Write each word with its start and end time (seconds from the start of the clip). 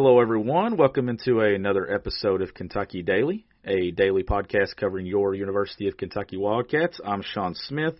Hello, 0.00 0.20
everyone. 0.20 0.76
Welcome 0.76 1.08
into 1.08 1.40
another 1.40 1.92
episode 1.92 2.40
of 2.40 2.54
Kentucky 2.54 3.02
Daily, 3.02 3.46
a 3.64 3.90
daily 3.90 4.22
podcast 4.22 4.76
covering 4.76 5.06
your 5.06 5.34
University 5.34 5.88
of 5.88 5.96
Kentucky 5.96 6.36
Wildcats. 6.36 7.00
I'm 7.04 7.20
Sean 7.20 7.56
Smith, 7.56 7.96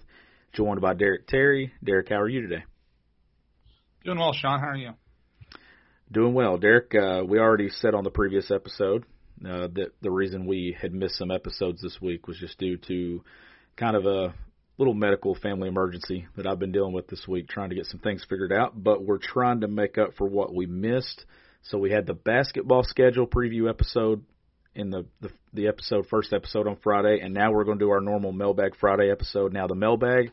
joined 0.53 0.81
by 0.81 0.95
Derek 0.95 1.27
Terry. 1.27 1.73
Derek, 1.83 2.11
how 2.11 2.21
are 2.21 2.29
you 2.29 2.43
today? 2.43 2.63
Doing 4.05 4.21
well, 4.21 4.33
Sean. 4.33 4.61
How 4.61 4.69
are 4.69 4.77
you? 4.77 4.93
Doing 6.13 6.35
well, 6.35 6.57
Derek. 6.57 6.95
Uh, 6.95 7.25
we 7.27 7.41
already 7.41 7.69
said 7.69 7.97
on 7.97 8.05
the 8.05 8.11
previous 8.11 8.53
episode 8.53 9.05
uh, 9.45 9.67
that 9.75 9.89
the 10.01 10.13
reason 10.13 10.47
we 10.47 10.77
had 10.81 10.95
missed 10.95 11.17
some 11.17 11.33
episodes 11.33 11.83
this 11.83 11.99
week 12.01 12.29
was 12.29 12.39
just 12.39 12.61
due 12.61 12.77
to 12.77 13.25
kind 13.75 13.97
of 13.97 14.07
a 14.07 14.33
little 14.79 14.95
medical 14.95 15.35
family 15.35 15.67
emergency 15.67 16.29
that 16.37 16.47
I've 16.47 16.61
been 16.61 16.71
dealing 16.71 16.93
with 16.93 17.09
this 17.09 17.27
week, 17.27 17.49
trying 17.49 17.71
to 17.71 17.75
get 17.75 17.87
some 17.87 17.99
things 17.99 18.25
figured 18.31 18.53
out. 18.53 18.81
But 18.81 19.03
we're 19.03 19.19
trying 19.19 19.63
to 19.63 19.69
make 19.69 19.99
up 19.99 20.11
for 20.17 20.29
what 20.29 20.55
we 20.55 20.67
missed. 20.67 21.25
So 21.63 21.79
we 21.79 21.91
had 21.91 22.07
the 22.07 22.15
basketball 22.15 22.83
schedule 22.83 23.27
preview 23.27 23.69
episode 23.69 24.25
in 24.75 24.91
the, 24.91 25.07
the 25.21 25.31
the 25.53 25.69
episode 25.69 26.07
first 26.09 26.33
episode 26.33 26.67
on 26.67 26.77
Friday, 26.83 27.21
and 27.21 27.35
now 27.35 27.53
we're 27.53 27.65
going 27.65 27.79
to 27.79 27.85
do 27.85 27.91
our 27.91 28.01
normal 28.01 28.33
mailbag 28.33 28.77
Friday 28.77 29.11
episode. 29.11 29.53
Now 29.53 29.67
the 29.67 29.75
mailbag, 29.75 30.31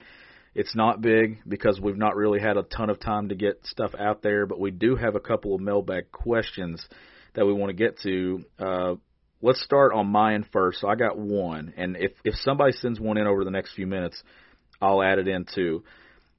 it's 0.53 0.75
not 0.75 1.01
big 1.01 1.39
because 1.47 1.79
we've 1.81 1.97
not 1.97 2.15
really 2.15 2.39
had 2.39 2.57
a 2.57 2.63
ton 2.63 2.89
of 2.89 2.99
time 2.99 3.29
to 3.29 3.35
get 3.35 3.65
stuff 3.65 3.91
out 3.97 4.21
there, 4.21 4.45
but 4.45 4.59
we 4.59 4.71
do 4.71 4.95
have 4.95 5.15
a 5.15 5.19
couple 5.19 5.55
of 5.55 5.61
mailbag 5.61 6.11
questions 6.11 6.85
that 7.33 7.45
we 7.45 7.53
want 7.53 7.69
to 7.69 7.75
get 7.75 7.99
to. 8.01 8.43
Uh, 8.59 8.95
let's 9.41 9.61
start 9.63 9.93
on 9.93 10.07
mine 10.07 10.45
first. 10.51 10.81
So 10.81 10.87
I 10.87 10.95
got 10.95 11.17
one, 11.17 11.73
and 11.77 11.97
if 11.97 12.11
if 12.23 12.35
somebody 12.35 12.73
sends 12.73 12.99
one 12.99 13.17
in 13.17 13.27
over 13.27 13.43
the 13.43 13.51
next 13.51 13.73
few 13.73 13.87
minutes, 13.87 14.21
I'll 14.81 15.01
add 15.01 15.19
it 15.19 15.27
in 15.27 15.45
too. 15.53 15.83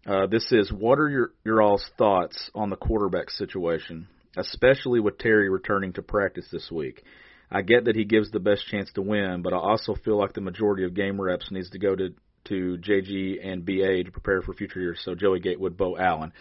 Uh, 0.06 0.27
this 0.27 0.53
is 0.53 0.71
what 0.73 0.98
are 0.98 1.09
your 1.09 1.33
your 1.45 1.61
all's 1.61 1.84
thoughts 1.98 2.50
on 2.55 2.71
the 2.71 2.77
quarterback 2.77 3.31
situation? 3.31 4.06
Especially 4.37 5.01
with 5.01 5.19
Terry 5.19 5.48
returning 5.48 5.92
to 5.95 6.03
practice 6.03 6.47
this 6.53 6.70
week. 6.70 7.03
I 7.51 7.62
get 7.62 7.84
that 7.84 7.97
he 7.97 8.05
gives 8.05 8.31
the 8.31 8.41
best 8.41 8.67
chance 8.67 8.91
to 8.95 9.03
win, 9.03 9.43
but 9.43 9.53
I 9.53 9.56
also 9.56 9.95
feel 9.95 10.19
like 10.19 10.33
the 10.33 10.41
majority 10.41 10.84
of 10.84 10.95
game 10.95 11.20
reps 11.20 11.51
needs 11.51 11.70
to 11.70 11.78
go 11.78 11.95
to 11.95 12.15
to 12.47 12.78
JG 12.78 13.45
and 13.45 13.65
BA 13.65 14.05
to 14.05 14.11
prepare 14.12 14.41
for 14.41 14.55
future 14.55 14.81
years. 14.81 15.01
So 15.05 15.15
Joey 15.15 15.41
Gatewood, 15.41 15.77
Beau 15.77 15.97
Allen, 15.97 16.33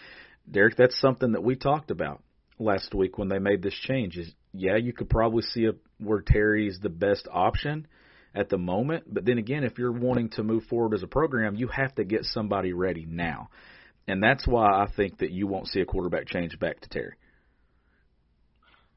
Derek, 0.48 0.76
that's 0.76 1.00
something 1.00 1.32
that 1.32 1.42
we 1.42 1.56
talked 1.56 1.90
about 1.90 2.22
last 2.58 2.94
week 2.94 3.18
when 3.18 3.28
they 3.28 3.38
made 3.38 3.62
this 3.62 3.74
change. 3.74 4.16
Is 4.16 4.32
yeah, 4.52 4.76
you 4.76 4.92
could 4.92 5.10
probably 5.10 5.42
see 5.42 5.66
a, 5.66 5.72
where 5.98 6.20
Terry's 6.20 6.78
the 6.80 6.88
best 6.88 7.28
option 7.30 7.86
at 8.34 8.48
the 8.48 8.58
moment, 8.58 9.04
but 9.12 9.24
then 9.24 9.38
again, 9.38 9.64
if 9.64 9.78
you're 9.78 9.92
wanting 9.92 10.28
to 10.30 10.42
move 10.42 10.64
forward 10.64 10.94
as 10.94 11.02
a 11.02 11.08
program, 11.08 11.56
you 11.56 11.68
have 11.68 11.94
to 11.96 12.04
get 12.04 12.24
somebody 12.24 12.72
ready 12.72 13.06
now, 13.08 13.48
and 14.06 14.22
that's 14.22 14.46
why 14.46 14.66
I 14.66 14.86
think 14.94 15.18
that 15.18 15.30
you 15.30 15.46
won't 15.46 15.68
see 15.68 15.80
a 15.80 15.86
quarterback 15.86 16.26
change 16.26 16.58
back 16.58 16.80
to 16.80 16.88
Terry. 16.88 17.14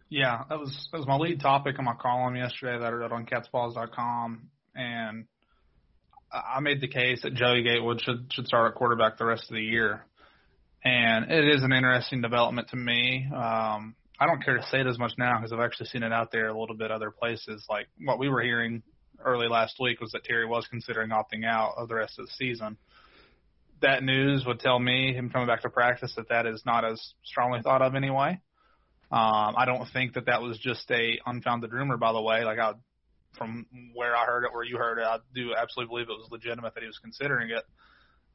Yeah, 0.09 0.43
that 0.49 0.59
was 0.59 0.89
that 0.91 0.97
was 0.97 1.07
my 1.07 1.17
lead 1.17 1.39
topic 1.39 1.77
on 1.77 1.85
my 1.85 1.93
column 1.93 2.35
yesterday 2.35 2.79
that 2.79 2.85
I 2.85 2.91
wrote 2.91 3.11
on 3.11 3.27
catspause.com, 3.27 4.49
and 4.75 5.25
I 6.31 6.59
made 6.61 6.81
the 6.81 6.87
case 6.87 7.21
that 7.21 7.35
Joey 7.35 7.61
Gatewood 7.61 8.01
should 8.01 8.31
should 8.33 8.47
start 8.47 8.71
at 8.71 8.75
quarterback 8.75 9.17
the 9.17 9.25
rest 9.25 9.43
of 9.49 9.55
the 9.55 9.61
year, 9.61 10.05
and 10.83 11.31
it 11.31 11.47
is 11.55 11.63
an 11.63 11.71
interesting 11.71 12.21
development 12.21 12.69
to 12.69 12.75
me. 12.75 13.27
Um, 13.27 13.95
I 14.19 14.25
don't 14.25 14.43
care 14.43 14.57
to 14.57 14.63
say 14.63 14.81
it 14.81 14.87
as 14.87 14.97
much 14.97 15.13
now 15.17 15.37
because 15.37 15.53
I've 15.53 15.59
actually 15.59 15.87
seen 15.87 16.03
it 16.03 16.11
out 16.11 16.31
there 16.31 16.47
a 16.47 16.59
little 16.59 16.75
bit 16.75 16.89
other 16.89 17.11
places. 17.11 17.65
Like 17.69 17.87
what 18.03 18.17
we 18.17 18.29
were 18.29 18.41
hearing 18.41 18.81
early 19.23 19.47
last 19.47 19.77
week 19.79 20.01
was 20.01 20.11
that 20.11 20.23
Terry 20.23 20.45
was 20.45 20.67
considering 20.67 21.11
opting 21.11 21.45
out 21.45 21.75
of 21.77 21.87
the 21.87 21.95
rest 21.95 22.17
of 22.17 22.25
the 22.25 22.31
season. 22.31 22.77
That 23.81 24.03
news 24.03 24.43
would 24.45 24.59
tell 24.59 24.77
me 24.77 25.13
him 25.13 25.29
coming 25.29 25.47
back 25.47 25.61
to 25.61 25.69
practice 25.69 26.13
that 26.17 26.29
that 26.29 26.47
is 26.47 26.63
not 26.65 26.83
as 26.83 27.13
strongly 27.23 27.61
thought 27.61 27.81
of 27.81 27.95
anyway. 27.95 28.41
Um, 29.11 29.55
I 29.57 29.65
don't 29.65 29.87
think 29.91 30.13
that 30.13 30.27
that 30.27 30.41
was 30.41 30.57
just 30.59 30.89
a 30.91 31.19
unfounded 31.25 31.73
rumor, 31.73 31.97
by 31.97 32.13
the 32.13 32.21
way. 32.21 32.43
Like 32.43 32.59
I, 32.59 32.73
from 33.37 33.65
where 33.95 34.15
I 34.15 34.25
heard 34.25 34.43
it, 34.43 34.53
where 34.53 34.63
you 34.63 34.77
heard 34.77 34.99
it, 34.99 35.05
I 35.05 35.17
do 35.33 35.53
absolutely 35.59 35.93
believe 35.93 36.09
it 36.09 36.19
was 36.19 36.27
legitimate 36.31 36.75
that 36.75 36.81
he 36.81 36.87
was 36.87 36.99
considering 36.99 37.49
it. 37.49 37.63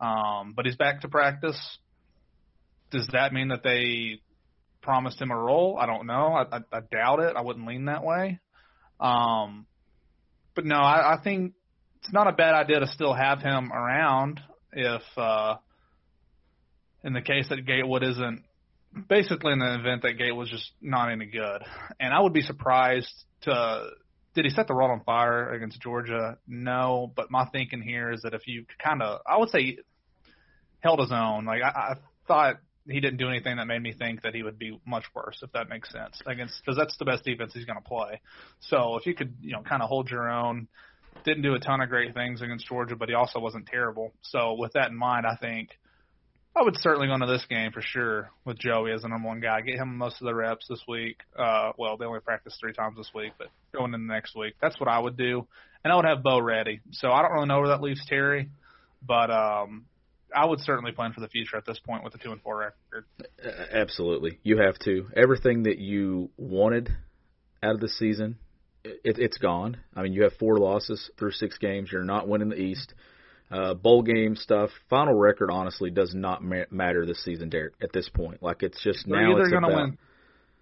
Um, 0.00 0.54
but 0.56 0.66
he's 0.66 0.76
back 0.76 1.02
to 1.02 1.08
practice. 1.08 1.58
Does 2.90 3.08
that 3.12 3.32
mean 3.32 3.48
that 3.48 3.62
they 3.62 4.20
promised 4.82 5.20
him 5.20 5.30
a 5.30 5.36
role? 5.36 5.78
I 5.80 5.86
don't 5.86 6.06
know. 6.06 6.32
I, 6.34 6.56
I, 6.56 6.60
I 6.72 6.80
doubt 6.90 7.20
it. 7.20 7.36
I 7.36 7.40
wouldn't 7.40 7.66
lean 7.66 7.84
that 7.84 8.04
way. 8.04 8.40
Um, 8.98 9.66
but 10.54 10.64
no, 10.64 10.76
I, 10.76 11.14
I 11.14 11.22
think 11.22 11.54
it's 12.02 12.12
not 12.12 12.26
a 12.26 12.32
bad 12.32 12.54
idea 12.54 12.80
to 12.80 12.86
still 12.88 13.14
have 13.14 13.40
him 13.40 13.72
around 13.72 14.40
if, 14.72 15.02
uh, 15.16 15.56
in 17.02 17.12
the 17.12 17.22
case 17.22 17.48
that 17.48 17.64
Gatewood 17.64 18.02
isn't 18.02 18.42
basically 19.08 19.52
in 19.52 19.58
the 19.58 19.74
event 19.74 20.02
that 20.02 20.18
Gate 20.18 20.32
was 20.32 20.48
just 20.48 20.72
not 20.80 21.10
any 21.10 21.26
good. 21.26 21.62
And 22.00 22.12
I 22.12 22.20
would 22.20 22.32
be 22.32 22.42
surprised 22.42 23.12
to 23.42 23.90
did 24.34 24.44
he 24.44 24.50
set 24.50 24.66
the 24.66 24.74
world 24.74 24.90
on 24.90 25.04
fire 25.04 25.52
against 25.52 25.80
Georgia? 25.80 26.38
No, 26.46 27.12
but 27.14 27.30
my 27.30 27.46
thinking 27.46 27.80
here 27.80 28.10
is 28.10 28.22
that 28.22 28.34
if 28.34 28.48
you 28.48 28.66
kind 28.82 29.00
of, 29.00 29.20
I 29.26 29.38
would 29.38 29.48
say, 29.48 29.78
held 30.80 30.98
his 30.98 31.12
own. 31.12 31.44
Like 31.44 31.62
I, 31.62 31.68
I 31.68 31.94
thought 32.26 32.56
he 32.86 33.00
didn't 33.00 33.16
do 33.16 33.28
anything 33.28 33.56
that 33.56 33.66
made 33.66 33.80
me 33.80 33.94
think 33.96 34.22
that 34.22 34.34
he 34.34 34.42
would 34.42 34.58
be 34.58 34.78
much 34.86 35.04
worse, 35.14 35.38
if 35.42 35.52
that 35.52 35.68
makes 35.68 35.90
sense. 35.90 36.20
Against 36.26 36.60
because 36.60 36.76
that's 36.76 36.96
the 36.98 37.04
best 37.04 37.24
defense 37.24 37.52
he's 37.54 37.64
going 37.64 37.78
to 37.78 37.88
play. 37.88 38.20
So 38.60 38.96
if 38.96 39.06
you 39.06 39.14
could, 39.14 39.34
you 39.40 39.52
know, 39.52 39.62
kind 39.62 39.82
of 39.82 39.88
hold 39.88 40.10
your 40.10 40.28
own, 40.28 40.68
didn't 41.24 41.42
do 41.42 41.54
a 41.54 41.60
ton 41.60 41.80
of 41.80 41.88
great 41.88 42.12
things 42.12 42.42
against 42.42 42.66
Georgia, 42.66 42.96
but 42.96 43.08
he 43.08 43.14
also 43.14 43.38
wasn't 43.38 43.66
terrible. 43.66 44.12
So 44.22 44.54
with 44.58 44.72
that 44.74 44.90
in 44.90 44.96
mind, 44.96 45.26
I 45.26 45.36
think 45.36 45.70
I 46.56 46.62
would 46.62 46.76
certainly 46.76 47.08
go 47.08 47.14
into 47.14 47.26
this 47.26 47.44
game 47.48 47.72
for 47.72 47.82
sure 47.82 48.30
with 48.44 48.58
Joey 48.58 48.92
as 48.92 49.02
the 49.02 49.08
number 49.08 49.26
one 49.26 49.40
guy. 49.40 49.60
Get 49.60 49.76
him 49.76 49.96
most 49.96 50.20
of 50.20 50.26
the 50.26 50.34
reps 50.34 50.66
this 50.68 50.82
week. 50.86 51.16
Uh, 51.36 51.72
well, 51.76 51.96
they 51.96 52.04
only 52.04 52.20
practice 52.20 52.56
three 52.60 52.72
times 52.72 52.96
this 52.96 53.10
week, 53.12 53.32
but 53.38 53.48
going 53.72 53.92
into 53.92 54.06
next 54.06 54.36
week, 54.36 54.54
that's 54.62 54.78
what 54.78 54.88
I 54.88 54.98
would 54.98 55.16
do. 55.16 55.46
And 55.82 55.92
I 55.92 55.96
would 55.96 56.04
have 56.04 56.22
Beau 56.22 56.40
ready. 56.40 56.80
So 56.92 57.10
I 57.10 57.22
don't 57.22 57.32
really 57.32 57.48
know 57.48 57.58
where 57.58 57.68
that 57.68 57.82
leaves 57.82 58.04
Terry, 58.06 58.48
but 59.04 59.30
um, 59.32 59.86
I 60.34 60.44
would 60.44 60.60
certainly 60.60 60.92
plan 60.92 61.12
for 61.12 61.20
the 61.20 61.28
future 61.28 61.56
at 61.56 61.66
this 61.66 61.80
point 61.80 62.04
with 62.04 62.14
a 62.14 62.18
two 62.18 62.30
and 62.30 62.40
four 62.40 62.58
record. 62.58 63.04
Absolutely, 63.72 64.38
you 64.44 64.58
have 64.58 64.78
to. 64.80 65.08
Everything 65.16 65.64
that 65.64 65.78
you 65.78 66.30
wanted 66.36 66.88
out 67.62 67.74
of 67.74 67.80
the 67.80 67.88
season, 67.88 68.36
it, 68.84 69.18
it's 69.18 69.38
gone. 69.38 69.78
I 69.96 70.02
mean, 70.02 70.12
you 70.12 70.22
have 70.22 70.34
four 70.34 70.58
losses 70.58 71.10
through 71.18 71.32
six 71.32 71.58
games. 71.58 71.90
You're 71.90 72.04
not 72.04 72.28
winning 72.28 72.50
the 72.50 72.60
East. 72.60 72.94
Uh, 73.54 73.72
bowl 73.72 74.02
game 74.02 74.34
stuff, 74.34 74.68
final 74.90 75.14
record 75.14 75.48
honestly 75.48 75.88
does 75.88 76.12
not 76.12 76.42
ma- 76.42 76.64
matter 76.72 77.06
this 77.06 77.22
season, 77.22 77.48
Derek. 77.48 77.74
At 77.80 77.92
this 77.92 78.08
point, 78.08 78.42
like 78.42 78.64
it's 78.64 78.82
just 78.82 79.06
they're 79.06 79.22
now 79.22 79.32
either 79.32 79.42
it's 79.42 79.52
gonna 79.52 79.68
about. 79.68 79.82
win. 79.82 79.98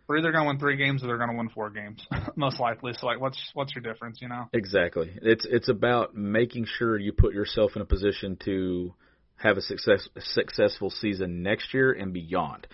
We're 0.09 0.19
either 0.19 0.33
going 0.33 0.45
to 0.45 0.49
win 0.49 0.59
three 0.59 0.77
games 0.77 1.03
or 1.03 1.07
they're 1.07 1.17
going 1.17 1.31
to 1.31 1.37
win 1.37 1.49
four 1.49 1.71
games, 1.71 2.05
most 2.37 2.61
likely. 2.61 2.93
So, 2.99 3.07
like, 3.07 3.19
what's 3.19 3.39
what's 3.55 3.73
your 3.75 3.83
difference? 3.83 4.19
You 4.21 4.29
know? 4.29 4.47
Exactly. 4.53 5.11
It's 5.23 5.47
it's 5.49 5.71
about 5.71 6.15
making 6.15 6.67
sure 6.67 6.99
you 6.99 7.13
put 7.13 7.33
yourself 7.33 7.77
in 7.77 7.83
a 7.83 7.87
position 7.87 8.37
to 8.45 8.93
have 9.37 9.57
a 9.57 9.63
success 9.63 10.07
successful 10.19 10.91
season 10.91 11.43
next 11.43 11.73
year 11.73 11.93
and 11.93 12.13
beyond. 12.13 12.67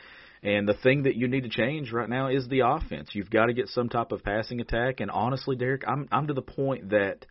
And 0.42 0.66
the 0.66 0.74
thing 0.74 1.04
that 1.04 1.14
you 1.14 1.28
need 1.28 1.44
to 1.44 1.48
change 1.48 1.92
right 1.92 2.08
now 2.08 2.28
is 2.28 2.48
the 2.48 2.60
offense. 2.60 3.10
You've 3.12 3.30
got 3.30 3.46
to 3.46 3.52
get 3.52 3.68
some 3.68 3.88
type 3.88 4.10
of 4.10 4.24
passing 4.24 4.60
attack. 4.60 4.98
And 4.98 5.10
honestly, 5.10 5.54
Derek, 5.54 5.82
I'm 5.86 6.08
I'm 6.10 6.26
to 6.26 6.34
the 6.34 6.42
point 6.42 6.90
that 6.90 7.24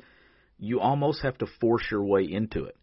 you 0.58 0.80
almost 0.80 1.22
have 1.24 1.38
to 1.40 1.48
force 1.60 1.84
your 1.92 2.04
way 2.04 2.24
into 2.24 2.64
it. 2.64 2.77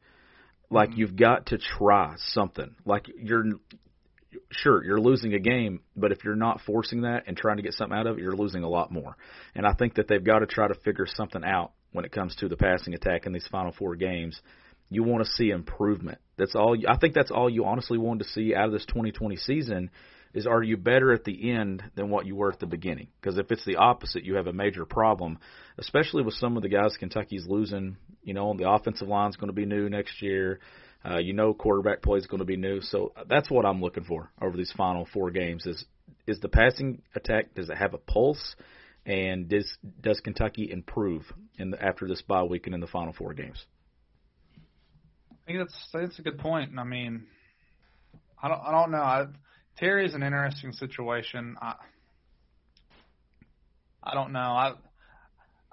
Like 0.74 0.96
you've 0.96 1.14
got 1.14 1.46
to 1.46 1.58
try 1.58 2.14
something. 2.16 2.74
Like 2.84 3.06
you're 3.16 3.44
sure 4.50 4.84
you're 4.84 5.00
losing 5.00 5.32
a 5.32 5.38
game, 5.38 5.80
but 5.96 6.10
if 6.10 6.24
you're 6.24 6.34
not 6.34 6.60
forcing 6.66 7.02
that 7.02 7.24
and 7.28 7.36
trying 7.36 7.58
to 7.58 7.62
get 7.62 7.74
something 7.74 7.96
out 7.96 8.08
of 8.08 8.18
it, 8.18 8.22
you're 8.22 8.34
losing 8.34 8.64
a 8.64 8.68
lot 8.68 8.90
more. 8.90 9.16
And 9.54 9.66
I 9.66 9.72
think 9.74 9.94
that 9.94 10.08
they've 10.08 10.22
got 10.22 10.40
to 10.40 10.46
try 10.46 10.66
to 10.66 10.74
figure 10.74 11.06
something 11.06 11.44
out 11.44 11.70
when 11.92 12.04
it 12.04 12.10
comes 12.10 12.34
to 12.36 12.48
the 12.48 12.56
passing 12.56 12.92
attack 12.92 13.24
in 13.24 13.32
these 13.32 13.46
final 13.52 13.70
four 13.70 13.94
games. 13.94 14.40
You 14.90 15.04
want 15.04 15.24
to 15.24 15.30
see 15.30 15.50
improvement. 15.50 16.18
That's 16.38 16.56
all. 16.56 16.76
I 16.88 16.96
think 16.96 17.14
that's 17.14 17.30
all 17.30 17.48
you 17.48 17.64
honestly 17.64 17.96
wanted 17.96 18.24
to 18.24 18.30
see 18.30 18.52
out 18.52 18.66
of 18.66 18.72
this 18.72 18.84
2020 18.86 19.36
season 19.36 19.90
is 20.34 20.46
are 20.46 20.62
you 20.62 20.76
better 20.76 21.12
at 21.12 21.24
the 21.24 21.52
end 21.52 21.82
than 21.94 22.10
what 22.10 22.26
you 22.26 22.34
were 22.34 22.52
at 22.52 22.58
the 22.58 22.66
beginning? 22.66 23.06
Because 23.20 23.38
if 23.38 23.50
it's 23.52 23.64
the 23.64 23.76
opposite, 23.76 24.24
you 24.24 24.34
have 24.34 24.48
a 24.48 24.52
major 24.52 24.84
problem, 24.84 25.38
especially 25.78 26.24
with 26.24 26.34
some 26.34 26.56
of 26.56 26.62
the 26.62 26.68
guys 26.68 26.96
Kentucky's 26.98 27.46
losing. 27.46 27.96
You 28.24 28.34
know, 28.34 28.52
the 28.56 28.68
offensive 28.68 29.08
line's 29.08 29.36
going 29.36 29.48
to 29.48 29.54
be 29.54 29.64
new 29.64 29.88
next 29.88 30.20
year. 30.20 30.58
Uh, 31.08 31.18
you 31.18 31.34
know, 31.34 31.54
quarterback 31.54 32.02
play 32.02 32.18
is 32.18 32.26
going 32.26 32.40
to 32.40 32.46
be 32.46 32.56
new. 32.56 32.80
So 32.80 33.12
that's 33.28 33.50
what 33.50 33.64
I'm 33.64 33.80
looking 33.80 34.04
for 34.04 34.30
over 34.42 34.56
these 34.56 34.72
final 34.76 35.06
four 35.12 35.30
games. 35.30 35.66
Is 35.66 35.84
is 36.26 36.40
the 36.40 36.48
passing 36.48 37.02
attack? 37.14 37.54
Does 37.54 37.70
it 37.70 37.76
have 37.76 37.94
a 37.94 37.98
pulse? 37.98 38.56
And 39.06 39.48
does 39.48 39.70
does 40.00 40.18
Kentucky 40.20 40.68
improve 40.70 41.30
in 41.58 41.70
the, 41.70 41.82
after 41.82 42.08
this 42.08 42.22
bye 42.22 42.42
week 42.42 42.66
and 42.66 42.74
in 42.74 42.80
the 42.80 42.86
final 42.86 43.12
four 43.12 43.34
games? 43.34 43.64
I 45.30 45.46
think 45.46 45.58
that's 45.58 45.88
that's 45.92 46.18
a 46.18 46.22
good 46.22 46.38
point. 46.38 46.72
I 46.76 46.84
mean, 46.84 47.26
I 48.42 48.48
don't 48.48 48.60
I 48.60 48.72
don't 48.72 48.90
know. 48.90 48.98
I, 48.98 49.26
Terry's 49.76 50.14
an 50.14 50.22
interesting 50.22 50.72
situation. 50.72 51.56
I 51.60 51.74
I 54.02 54.14
don't 54.14 54.32
know. 54.32 54.38
I 54.38 54.74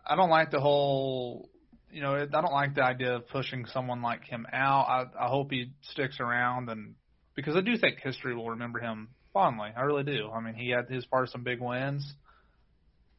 I 0.06 0.16
don't 0.16 0.30
like 0.30 0.52
the 0.52 0.60
whole. 0.60 1.50
You 1.92 2.02
know, 2.02 2.16
I 2.16 2.26
don't 2.26 2.54
like 2.54 2.76
the 2.76 2.84
idea 2.84 3.16
of 3.16 3.28
pushing 3.28 3.66
someone 3.66 4.02
like 4.02 4.24
him 4.24 4.48
out. 4.52 4.88
I 4.88 5.26
I 5.26 5.28
hope 5.28 5.52
he 5.52 5.72
sticks 5.92 6.20
around 6.20 6.70
and 6.70 6.96
because 7.36 7.56
I 7.56 7.62
do 7.62 7.78
think 7.78 8.00
history 8.00 8.36
will 8.36 8.52
remember 8.52 8.80
him 8.80 9.10
fondly. 9.34 9.70
I 9.76 9.82
really 9.82 10.04
do. 10.04 10.30
I 10.32 10.42
mean, 10.42 10.54
he 10.54 10.70
had 10.70 10.90
his 10.90 11.06
part 11.06 11.24
of 11.24 11.30
some 11.30 11.44
big 11.44 11.60
wins. 11.62 12.14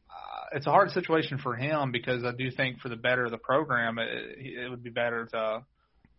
Uh, 0.09 0.57
it's 0.57 0.67
a 0.67 0.71
hard 0.71 0.91
situation 0.91 1.37
for 1.37 1.55
him 1.55 1.91
because 1.91 2.23
I 2.23 2.31
do 2.31 2.51
think 2.51 2.79
for 2.79 2.89
the 2.89 2.95
better 2.95 3.25
of 3.25 3.31
the 3.31 3.37
program, 3.37 3.97
it, 3.99 4.37
it 4.37 4.69
would 4.69 4.83
be 4.83 4.89
better 4.89 5.27
to 5.31 5.63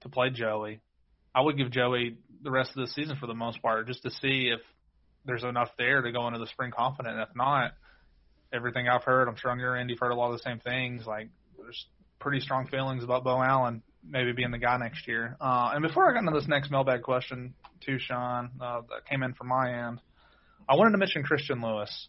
to 0.02 0.08
play 0.08 0.30
Joey. 0.30 0.80
I 1.34 1.40
would 1.40 1.56
give 1.56 1.70
Joey 1.70 2.18
the 2.42 2.50
rest 2.50 2.70
of 2.70 2.76
the 2.76 2.88
season 2.88 3.16
for 3.20 3.26
the 3.26 3.34
most 3.34 3.60
part, 3.62 3.86
just 3.86 4.02
to 4.02 4.10
see 4.10 4.52
if 4.54 4.60
there's 5.24 5.44
enough 5.44 5.70
there 5.78 6.02
to 6.02 6.12
go 6.12 6.26
into 6.26 6.38
the 6.38 6.46
spring 6.46 6.70
confident. 6.76 7.18
If 7.18 7.34
not, 7.34 7.72
everything 8.52 8.88
I've 8.88 9.04
heard, 9.04 9.28
I'm 9.28 9.36
sure 9.36 9.50
on 9.50 9.58
your 9.58 9.76
end 9.76 9.90
you've 9.90 9.98
heard 9.98 10.12
a 10.12 10.14
lot 10.14 10.32
of 10.32 10.38
the 10.38 10.42
same 10.42 10.60
things. 10.60 11.06
Like 11.06 11.28
there's 11.58 11.86
pretty 12.18 12.40
strong 12.40 12.66
feelings 12.68 13.04
about 13.04 13.24
Beau 13.24 13.42
Allen 13.42 13.82
maybe 14.08 14.32
being 14.32 14.50
the 14.50 14.58
guy 14.58 14.76
next 14.76 15.06
year. 15.08 15.36
Uh, 15.40 15.70
and 15.74 15.82
before 15.82 16.08
I 16.08 16.12
got 16.12 16.26
into 16.26 16.38
this 16.38 16.48
next 16.48 16.70
mailbag 16.70 17.02
question, 17.02 17.54
too, 17.84 17.98
Sean, 17.98 18.50
uh, 18.60 18.82
that 18.90 19.06
came 19.08 19.22
in 19.22 19.34
from 19.34 19.48
my 19.48 19.88
end, 19.88 20.00
I 20.68 20.76
wanted 20.76 20.92
to 20.92 20.98
mention 20.98 21.22
Christian 21.22 21.62
Lewis 21.62 22.08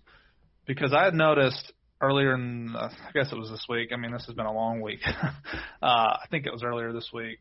because 0.66 0.94
I 0.94 1.06
had 1.06 1.14
noticed 1.14 1.72
earlier 2.02 2.34
in, 2.36 2.76
uh, 2.76 2.90
I 2.90 3.12
guess 3.14 3.32
it 3.32 3.38
was 3.38 3.50
this 3.50 3.66
week. 3.70 3.92
I 3.94 3.98
mean, 3.98 4.12
this 4.12 4.26
has 4.26 4.36
been 4.36 4.46
a 4.46 4.54
long 4.54 4.82
week. 4.82 5.00
uh, 5.14 5.26
I 5.82 6.26
think 6.30 6.46
it 6.46 6.54
was 6.54 6.64
earlier 6.64 6.92
this 6.92 7.10
week. 7.14 7.40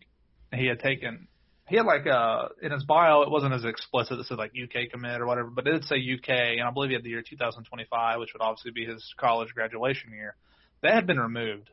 He 0.53 0.67
had 0.67 0.79
taken 0.79 1.27
he 1.67 1.77
had 1.77 1.87
like 1.87 2.07
uh 2.07 2.49
in 2.63 2.73
his 2.73 2.85
bio 2.85 3.23
it 3.23 3.31
wasn't 3.31 3.53
as 3.53 3.65
explicit 3.65 4.19
it 4.19 4.27
said 4.27 4.39
like 4.39 4.53
UK 4.53 4.91
commit 4.91 5.21
or 5.21 5.27
whatever, 5.27 5.49
but 5.49 5.67
it 5.67 5.73
did 5.73 5.85
say 5.85 5.97
UK 5.97 6.29
and 6.59 6.63
I 6.63 6.71
believe 6.71 6.91
he 6.91 6.95
had 6.95 7.05
the 7.05 7.11
year 7.11 7.23
2025, 7.23 8.21
which 8.21 8.33
would 8.33 8.43
obviously 8.43 8.71
be 8.73 8.85
his 8.85 9.15
college 9.19 9.55
graduation 9.55 10.13
year. 10.13 10.37
That 10.83 10.95
had 10.95 11.07
been 11.07 11.19
removed 11.19 11.71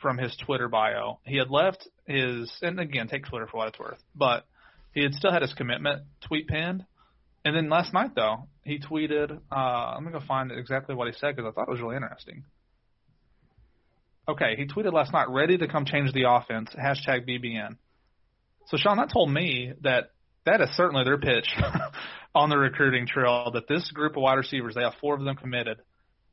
from 0.00 0.18
his 0.18 0.36
Twitter 0.36 0.68
bio. 0.68 1.20
He 1.24 1.36
had 1.36 1.50
left 1.50 1.88
his 2.06 2.50
and 2.62 2.80
again 2.80 3.08
take 3.08 3.26
Twitter 3.26 3.46
for 3.46 3.58
what 3.58 3.68
it's 3.68 3.78
worth, 3.78 4.02
but 4.14 4.46
he 4.92 5.02
had 5.02 5.14
still 5.14 5.32
had 5.32 5.42
his 5.42 5.54
commitment 5.54 6.02
tweet 6.26 6.48
pinned. 6.48 6.84
And 7.44 7.54
then 7.54 7.68
last 7.68 7.92
night 7.92 8.14
though, 8.16 8.48
he 8.64 8.78
tweeted 8.78 9.30
uh 9.52 9.92
going 10.00 10.12
to 10.12 10.18
go 10.18 10.26
find 10.26 10.50
exactly 10.50 10.94
what 10.94 11.06
he 11.06 11.14
said 11.14 11.36
because 11.36 11.48
I 11.48 11.52
thought 11.52 11.68
it 11.68 11.72
was 11.72 11.80
really 11.80 11.96
interesting. 11.96 12.44
Okay, 14.26 14.56
he 14.56 14.64
tweeted 14.64 14.94
last 14.94 15.12
night, 15.12 15.28
ready 15.28 15.58
to 15.58 15.68
come 15.68 15.84
change 15.84 16.12
the 16.14 16.24
offense, 16.26 16.70
hashtag 16.74 17.28
BBN. 17.28 17.76
So 18.66 18.76
Sean, 18.76 18.96
that 18.96 19.10
told 19.12 19.30
me 19.30 19.72
that 19.82 20.10
that 20.46 20.60
is 20.60 20.68
certainly 20.76 21.04
their 21.04 21.18
pitch 21.18 21.48
on 22.34 22.50
the 22.50 22.56
recruiting 22.58 23.06
trail. 23.06 23.50
That 23.52 23.68
this 23.68 23.90
group 23.92 24.16
of 24.16 24.22
wide 24.22 24.34
receivers, 24.34 24.74
they 24.74 24.82
have 24.82 24.94
four 25.00 25.14
of 25.14 25.22
them 25.24 25.36
committed. 25.36 25.78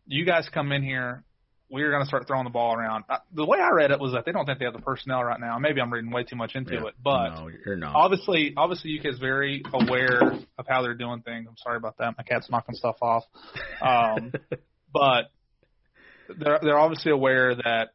You 0.08 0.26
guys 0.26 0.48
come 0.54 0.72
in 0.72 0.84
here, 0.84 1.24
we're 1.70 1.90
going 1.92 2.02
to 2.02 2.08
start 2.08 2.28
throwing 2.28 2.44
the 2.44 2.50
ball 2.50 2.74
around. 2.76 3.06
The 3.34 3.46
way 3.46 3.58
I 3.60 3.70
read 3.72 3.92
it 3.92 4.00
was 4.00 4.12
that 4.14 4.26
they 4.26 4.34
don't 4.34 4.46
think 4.46 4.60
they 4.60 4.66
have 4.66 4.74
the 4.74 4.82
personnel 4.82 5.24
right 5.24 5.40
now. 5.40 5.58
Maybe 5.58 5.80
I'm 5.80 5.92
reading 5.92 6.12
way 6.12 6.24
too 6.24 6.36
much 6.36 6.56
into 6.56 6.74
Yeah. 6.74 6.88
it, 6.88 6.96
but 7.02 7.30
no, 7.30 7.50
you're 7.66 7.78
not. 7.78 7.96
obviously, 7.96 8.54
obviously, 8.58 9.00
UK 9.00 9.06
is 9.14 9.20
very 9.20 9.64
aware 9.74 10.22
of 10.58 10.66
how 10.68 10.82
they're 10.82 10.96
doing 10.96 11.22
things. 11.22 11.46
I'm 11.50 11.56
sorry 11.58 11.78
about 11.78 11.98
that. 12.00 12.16
My 12.18 12.24
cat's 12.24 12.50
knocking 12.50 12.76
stuff 12.76 12.98
off. 13.02 13.24
Um, 13.82 14.34
but 14.94 15.32
they're 16.38 16.60
they're 16.62 16.80
obviously 16.80 17.12
aware 17.12 17.56
that 17.56 17.90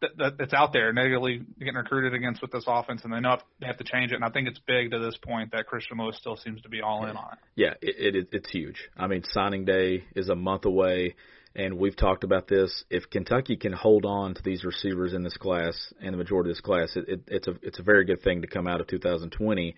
that, 0.00 0.10
that 0.18 0.32
it's 0.40 0.52
out 0.52 0.72
there 0.72 0.92
negatively 0.92 1.42
getting 1.58 1.74
recruited 1.74 2.14
against 2.14 2.42
with 2.42 2.50
this 2.50 2.64
offense, 2.66 3.02
and 3.04 3.12
they 3.12 3.20
know 3.20 3.38
they 3.60 3.66
have 3.66 3.78
to 3.78 3.84
change 3.84 4.12
it. 4.12 4.16
And 4.16 4.24
I 4.24 4.30
think 4.30 4.48
it's 4.48 4.60
big 4.66 4.90
to 4.90 4.98
this 4.98 5.16
point 5.16 5.52
that 5.52 5.66
Christian 5.66 5.98
Lewis 5.98 6.16
still 6.18 6.36
seems 6.36 6.60
to 6.62 6.68
be 6.68 6.80
all 6.80 7.06
in 7.06 7.16
on 7.16 7.32
it. 7.32 7.38
Yeah, 7.54 7.74
it, 7.80 8.14
it 8.14 8.28
it's 8.32 8.50
huge. 8.50 8.88
I 8.96 9.06
mean, 9.06 9.22
signing 9.24 9.64
day 9.64 10.04
is 10.14 10.28
a 10.28 10.34
month 10.34 10.64
away, 10.64 11.14
and 11.54 11.78
we've 11.78 11.96
talked 11.96 12.24
about 12.24 12.48
this. 12.48 12.84
If 12.90 13.08
Kentucky 13.10 13.56
can 13.56 13.72
hold 13.72 14.04
on 14.04 14.34
to 14.34 14.42
these 14.42 14.64
receivers 14.64 15.14
in 15.14 15.22
this 15.22 15.36
class 15.36 15.74
and 16.00 16.12
the 16.12 16.18
majority 16.18 16.50
of 16.50 16.56
this 16.56 16.60
class, 16.60 16.94
it, 16.96 17.08
it, 17.08 17.20
it's 17.28 17.48
a 17.48 17.54
it's 17.62 17.78
a 17.78 17.82
very 17.82 18.04
good 18.04 18.22
thing 18.22 18.42
to 18.42 18.48
come 18.48 18.66
out 18.66 18.80
of 18.80 18.86
2020, 18.88 19.74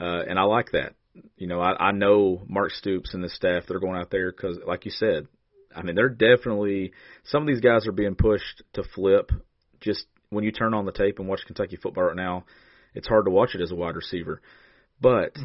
uh, 0.00 0.04
and 0.04 0.38
I 0.38 0.42
like 0.42 0.72
that. 0.72 0.94
You 1.36 1.46
know, 1.46 1.60
I, 1.60 1.88
I 1.88 1.92
know 1.92 2.42
Mark 2.46 2.70
Stoops 2.72 3.14
and 3.14 3.22
the 3.22 3.28
staff 3.28 3.66
that 3.66 3.76
are 3.76 3.80
going 3.80 4.00
out 4.00 4.10
there 4.10 4.30
because, 4.30 4.58
like 4.66 4.84
you 4.84 4.90
said, 4.92 5.26
I 5.74 5.82
mean, 5.82 5.94
they're 5.94 6.08
definitely 6.08 6.92
some 7.24 7.42
of 7.42 7.48
these 7.48 7.60
guys 7.60 7.86
are 7.86 7.92
being 7.92 8.16
pushed 8.16 8.62
to 8.74 8.82
flip. 8.94 9.30
Just 9.80 10.06
when 10.30 10.44
you 10.44 10.52
turn 10.52 10.74
on 10.74 10.86
the 10.86 10.92
tape 10.92 11.18
and 11.18 11.28
watch 11.28 11.40
Kentucky 11.46 11.76
football 11.76 12.04
right 12.04 12.16
now, 12.16 12.44
it's 12.94 13.08
hard 13.08 13.24
to 13.26 13.30
watch 13.30 13.54
it 13.54 13.60
as 13.60 13.70
a 13.70 13.76
wide 13.76 13.96
receiver, 13.96 14.40
but 15.00 15.36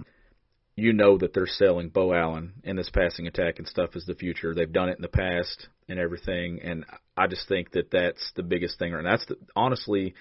you 0.76 0.92
know 0.92 1.18
that 1.18 1.34
they're 1.34 1.48
selling 1.48 1.90
Beau 1.90 2.14
Allen 2.14 2.54
and 2.64 2.78
this 2.78 2.90
passing 2.90 3.28
attack 3.28 3.60
and 3.60 3.68
stuff 3.68 3.96
is 3.96 4.06
the 4.06 4.16
future. 4.16 4.54
They've 4.54 4.72
done 4.72 4.90
it 4.90 4.98
in 4.98 5.02
the 5.02 5.08
past 5.08 5.68
and 5.88 6.00
everything, 6.00 6.60
and 6.62 6.86
I 7.16 7.28
just 7.28 7.48
think 7.48 7.72
that 7.72 7.92
that's 7.92 8.32
the 8.36 8.44
biggest 8.44 8.78
thing. 8.78 8.94
And 8.94 9.06
that's 9.06 9.26
the, 9.26 9.38
honestly, 9.56 10.14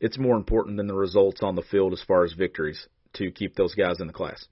it's 0.00 0.18
more 0.18 0.36
important 0.36 0.76
than 0.76 0.88
the 0.88 0.94
results 0.94 1.42
on 1.42 1.54
the 1.54 1.62
field 1.62 1.92
as 1.92 2.02
far 2.02 2.24
as 2.24 2.32
victories 2.32 2.88
to 3.14 3.30
keep 3.30 3.54
those 3.54 3.74
guys 3.74 4.00
in 4.00 4.08
the 4.08 4.12
class. 4.12 4.46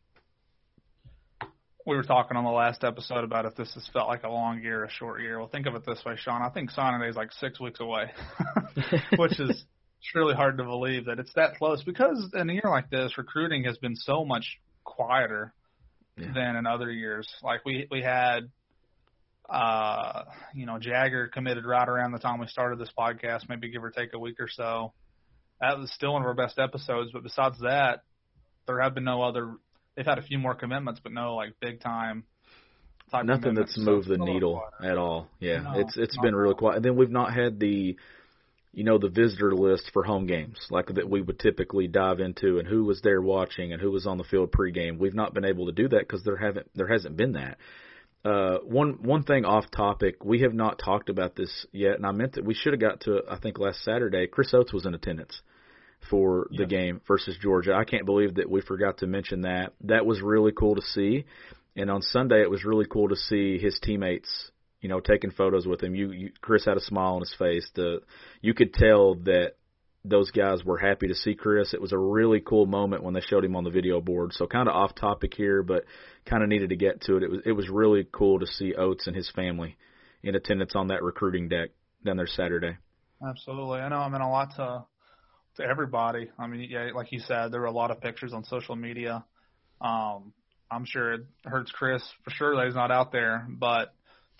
We 1.86 1.96
were 1.96 2.02
talking 2.02 2.36
on 2.36 2.44
the 2.44 2.50
last 2.50 2.84
episode 2.84 3.24
about 3.24 3.46
if 3.46 3.56
this 3.56 3.72
has 3.74 3.88
felt 3.92 4.06
like 4.08 4.22
a 4.22 4.28
long 4.28 4.60
year 4.62 4.82
or 4.82 4.84
a 4.84 4.90
short 4.90 5.22
year. 5.22 5.38
Well, 5.38 5.48
think 5.48 5.66
of 5.66 5.74
it 5.74 5.84
this 5.86 6.02
way, 6.04 6.14
Sean. 6.18 6.42
I 6.42 6.50
think 6.50 6.70
signing 6.70 7.00
day 7.00 7.08
is 7.08 7.16
like 7.16 7.32
six 7.32 7.58
weeks 7.58 7.80
away, 7.80 8.12
which 9.16 9.40
is 9.40 9.50
it's 9.50 10.14
really 10.14 10.34
hard 10.34 10.58
to 10.58 10.64
believe 10.64 11.06
that 11.06 11.18
it's 11.18 11.32
that 11.34 11.56
close 11.56 11.82
because 11.82 12.30
in 12.34 12.50
a 12.50 12.52
year 12.52 12.66
like 12.68 12.90
this, 12.90 13.16
recruiting 13.18 13.64
has 13.64 13.78
been 13.78 13.96
so 13.96 14.24
much 14.24 14.58
quieter 14.84 15.52
Yeah. 16.16 16.32
than 16.34 16.56
in 16.56 16.66
other 16.66 16.90
years. 16.90 17.26
Like 17.42 17.64
we 17.64 17.86
we 17.90 18.02
had, 18.02 18.50
uh, 19.48 20.24
you 20.54 20.66
know, 20.66 20.78
Jager 20.78 21.28
committed 21.28 21.64
right 21.64 21.88
around 21.88 22.12
the 22.12 22.18
time 22.18 22.40
we 22.40 22.46
started 22.46 22.78
this 22.78 22.92
podcast, 22.96 23.48
maybe 23.48 23.70
give 23.70 23.82
or 23.82 23.90
take 23.90 24.12
a 24.12 24.18
week 24.18 24.36
or 24.38 24.48
so. 24.48 24.92
That 25.60 25.78
was 25.78 25.90
still 25.92 26.12
one 26.12 26.22
of 26.22 26.28
our 26.28 26.34
best 26.34 26.58
episodes, 26.58 27.10
but 27.12 27.22
besides 27.22 27.58
that, 27.60 28.02
there 28.66 28.80
have 28.80 28.94
been 28.94 29.04
no 29.04 29.22
other. 29.22 29.54
They've 29.96 30.06
had 30.06 30.18
a 30.18 30.22
few 30.22 30.38
more 30.38 30.54
commitments, 30.54 31.00
but 31.02 31.12
no 31.12 31.36
like 31.36 31.54
big 31.60 31.80
time. 31.80 32.24
Nothing 33.12 33.54
that's 33.54 33.76
moved 33.76 34.02
it's 34.02 34.08
the 34.08 34.12
been 34.14 34.20
a 34.20 34.24
little 34.24 34.34
needle 34.34 34.62
at 34.82 34.96
all. 34.96 35.28
Yeah, 35.40 35.62
No, 35.62 35.80
it's 35.80 35.96
it's 35.96 36.16
been 36.18 36.34
at 36.34 36.36
really 36.36 36.54
quiet. 36.54 36.76
And 36.76 36.84
then 36.84 36.96
we've 36.96 37.10
not 37.10 37.34
had 37.34 37.58
the, 37.58 37.96
you 38.72 38.84
know, 38.84 38.98
the 38.98 39.08
visitor 39.08 39.52
list 39.52 39.90
for 39.92 40.04
home 40.04 40.26
games 40.26 40.58
like 40.70 40.86
that 40.94 41.10
we 41.10 41.20
would 41.20 41.40
typically 41.40 41.88
dive 41.88 42.20
into, 42.20 42.58
and 42.58 42.68
who 42.68 42.84
was 42.84 43.00
there 43.02 43.20
watching 43.20 43.72
and 43.72 43.82
who 43.82 43.90
was 43.90 44.06
on 44.06 44.16
the 44.16 44.24
field 44.24 44.52
pregame. 44.52 44.98
We've 44.98 45.14
not 45.14 45.34
been 45.34 45.44
able 45.44 45.66
to 45.66 45.72
do 45.72 45.88
that 45.88 46.00
because 46.00 46.22
there 46.22 46.36
haven't 46.36 46.70
there 46.74 46.86
hasn't 46.86 47.16
been 47.16 47.32
that. 47.32 47.58
Uh, 48.24 48.58
one 48.58 49.02
one 49.02 49.24
thing 49.24 49.44
off 49.44 49.70
topic, 49.72 50.24
we 50.24 50.42
have 50.42 50.54
not 50.54 50.78
talked 50.78 51.08
about 51.08 51.34
this 51.34 51.66
yet, 51.72 51.96
and 51.96 52.06
I 52.06 52.12
meant 52.12 52.34
that 52.34 52.44
we 52.44 52.54
should 52.54 52.74
have 52.74 52.80
got 52.80 53.00
to. 53.02 53.22
I 53.28 53.38
think 53.38 53.58
last 53.58 53.82
Saturday, 53.82 54.28
Chris 54.28 54.54
Oats 54.54 54.72
was 54.72 54.86
in 54.86 54.94
attendance 54.94 55.42
for 56.08 56.48
the 56.50 56.62
Yeah. 56.62 56.66
game 56.66 57.00
versus 57.06 57.36
Georgia. 57.38 57.74
I 57.74 57.84
can't 57.84 58.06
believe 58.06 58.34
that 58.34 58.48
we 58.50 58.60
forgot 58.60 58.98
to 58.98 59.06
mention 59.06 59.42
that. 59.42 59.72
That 59.82 60.06
was 60.06 60.22
really 60.22 60.52
cool 60.52 60.74
to 60.76 60.82
see. 60.82 61.24
And 61.76 61.90
on 61.90 62.02
Sunday, 62.02 62.42
it 62.42 62.50
was 62.50 62.64
really 62.64 62.86
cool 62.86 63.08
to 63.08 63.16
see 63.16 63.58
his 63.58 63.78
teammates, 63.80 64.50
you 64.80 64.88
know, 64.88 65.00
taking 65.00 65.30
photos 65.30 65.66
with 65.66 65.82
him. 65.82 65.94
You, 65.94 66.10
you 66.10 66.32
Chris 66.40 66.64
had 66.64 66.76
a 66.76 66.80
smile 66.80 67.14
on 67.14 67.20
his 67.20 67.34
face. 67.34 67.70
The 67.74 68.00
you 68.40 68.54
could 68.54 68.72
tell 68.74 69.14
that 69.24 69.54
those 70.04 70.30
guys 70.30 70.64
were 70.64 70.78
happy 70.78 71.08
to 71.08 71.14
see 71.14 71.34
Chris. 71.34 71.74
It 71.74 71.80
was 71.80 71.92
a 71.92 71.98
really 71.98 72.40
cool 72.40 72.64
moment 72.64 73.02
when 73.02 73.12
they 73.12 73.20
showed 73.20 73.44
him 73.44 73.54
on 73.54 73.64
the 73.64 73.70
video 73.70 74.00
board. 74.00 74.32
So 74.32 74.46
kind 74.46 74.66
of 74.68 74.74
off 74.74 74.94
topic 74.94 75.34
here, 75.34 75.62
but 75.62 75.84
kind 76.24 76.42
of 76.42 76.48
needed 76.48 76.70
to 76.70 76.76
get 76.76 77.02
to 77.02 77.18
it. 77.18 77.22
It 77.22 77.30
was 77.30 77.40
it 77.44 77.52
was 77.52 77.68
really 77.68 78.06
cool 78.10 78.40
to 78.40 78.46
see 78.46 78.74
Oats 78.74 79.06
and 79.06 79.14
his 79.14 79.30
family 79.30 79.76
in 80.22 80.34
attendance 80.34 80.74
on 80.74 80.88
that 80.88 81.02
recruiting 81.02 81.48
deck 81.48 81.70
down 82.04 82.16
there 82.16 82.26
Saturday. 82.26 82.78
Absolutely. 83.26 83.80
I 83.80 83.88
know. 83.90 83.98
I 83.98 84.08
mean, 84.08 84.22
a 84.22 84.30
lot 84.30 84.56
to 84.56 84.84
to 85.60 85.66
everybody. 85.66 86.30
I 86.38 86.46
mean, 86.46 86.68
yeah, 86.70 86.90
like 86.94 87.12
you 87.12 87.20
said, 87.20 87.52
there 87.52 87.60
were 87.60 87.66
a 87.66 87.72
lot 87.72 87.90
of 87.90 88.00
pictures 88.00 88.32
on 88.32 88.44
social 88.44 88.76
media. 88.76 89.24
Um, 89.80 90.32
I'm 90.70 90.84
sure 90.84 91.14
it 91.14 91.20
hurts 91.44 91.70
Chris 91.72 92.02
for 92.24 92.30
sure 92.30 92.56
that 92.56 92.66
he's 92.66 92.74
not 92.74 92.90
out 92.90 93.12
there, 93.12 93.46
but 93.48 93.92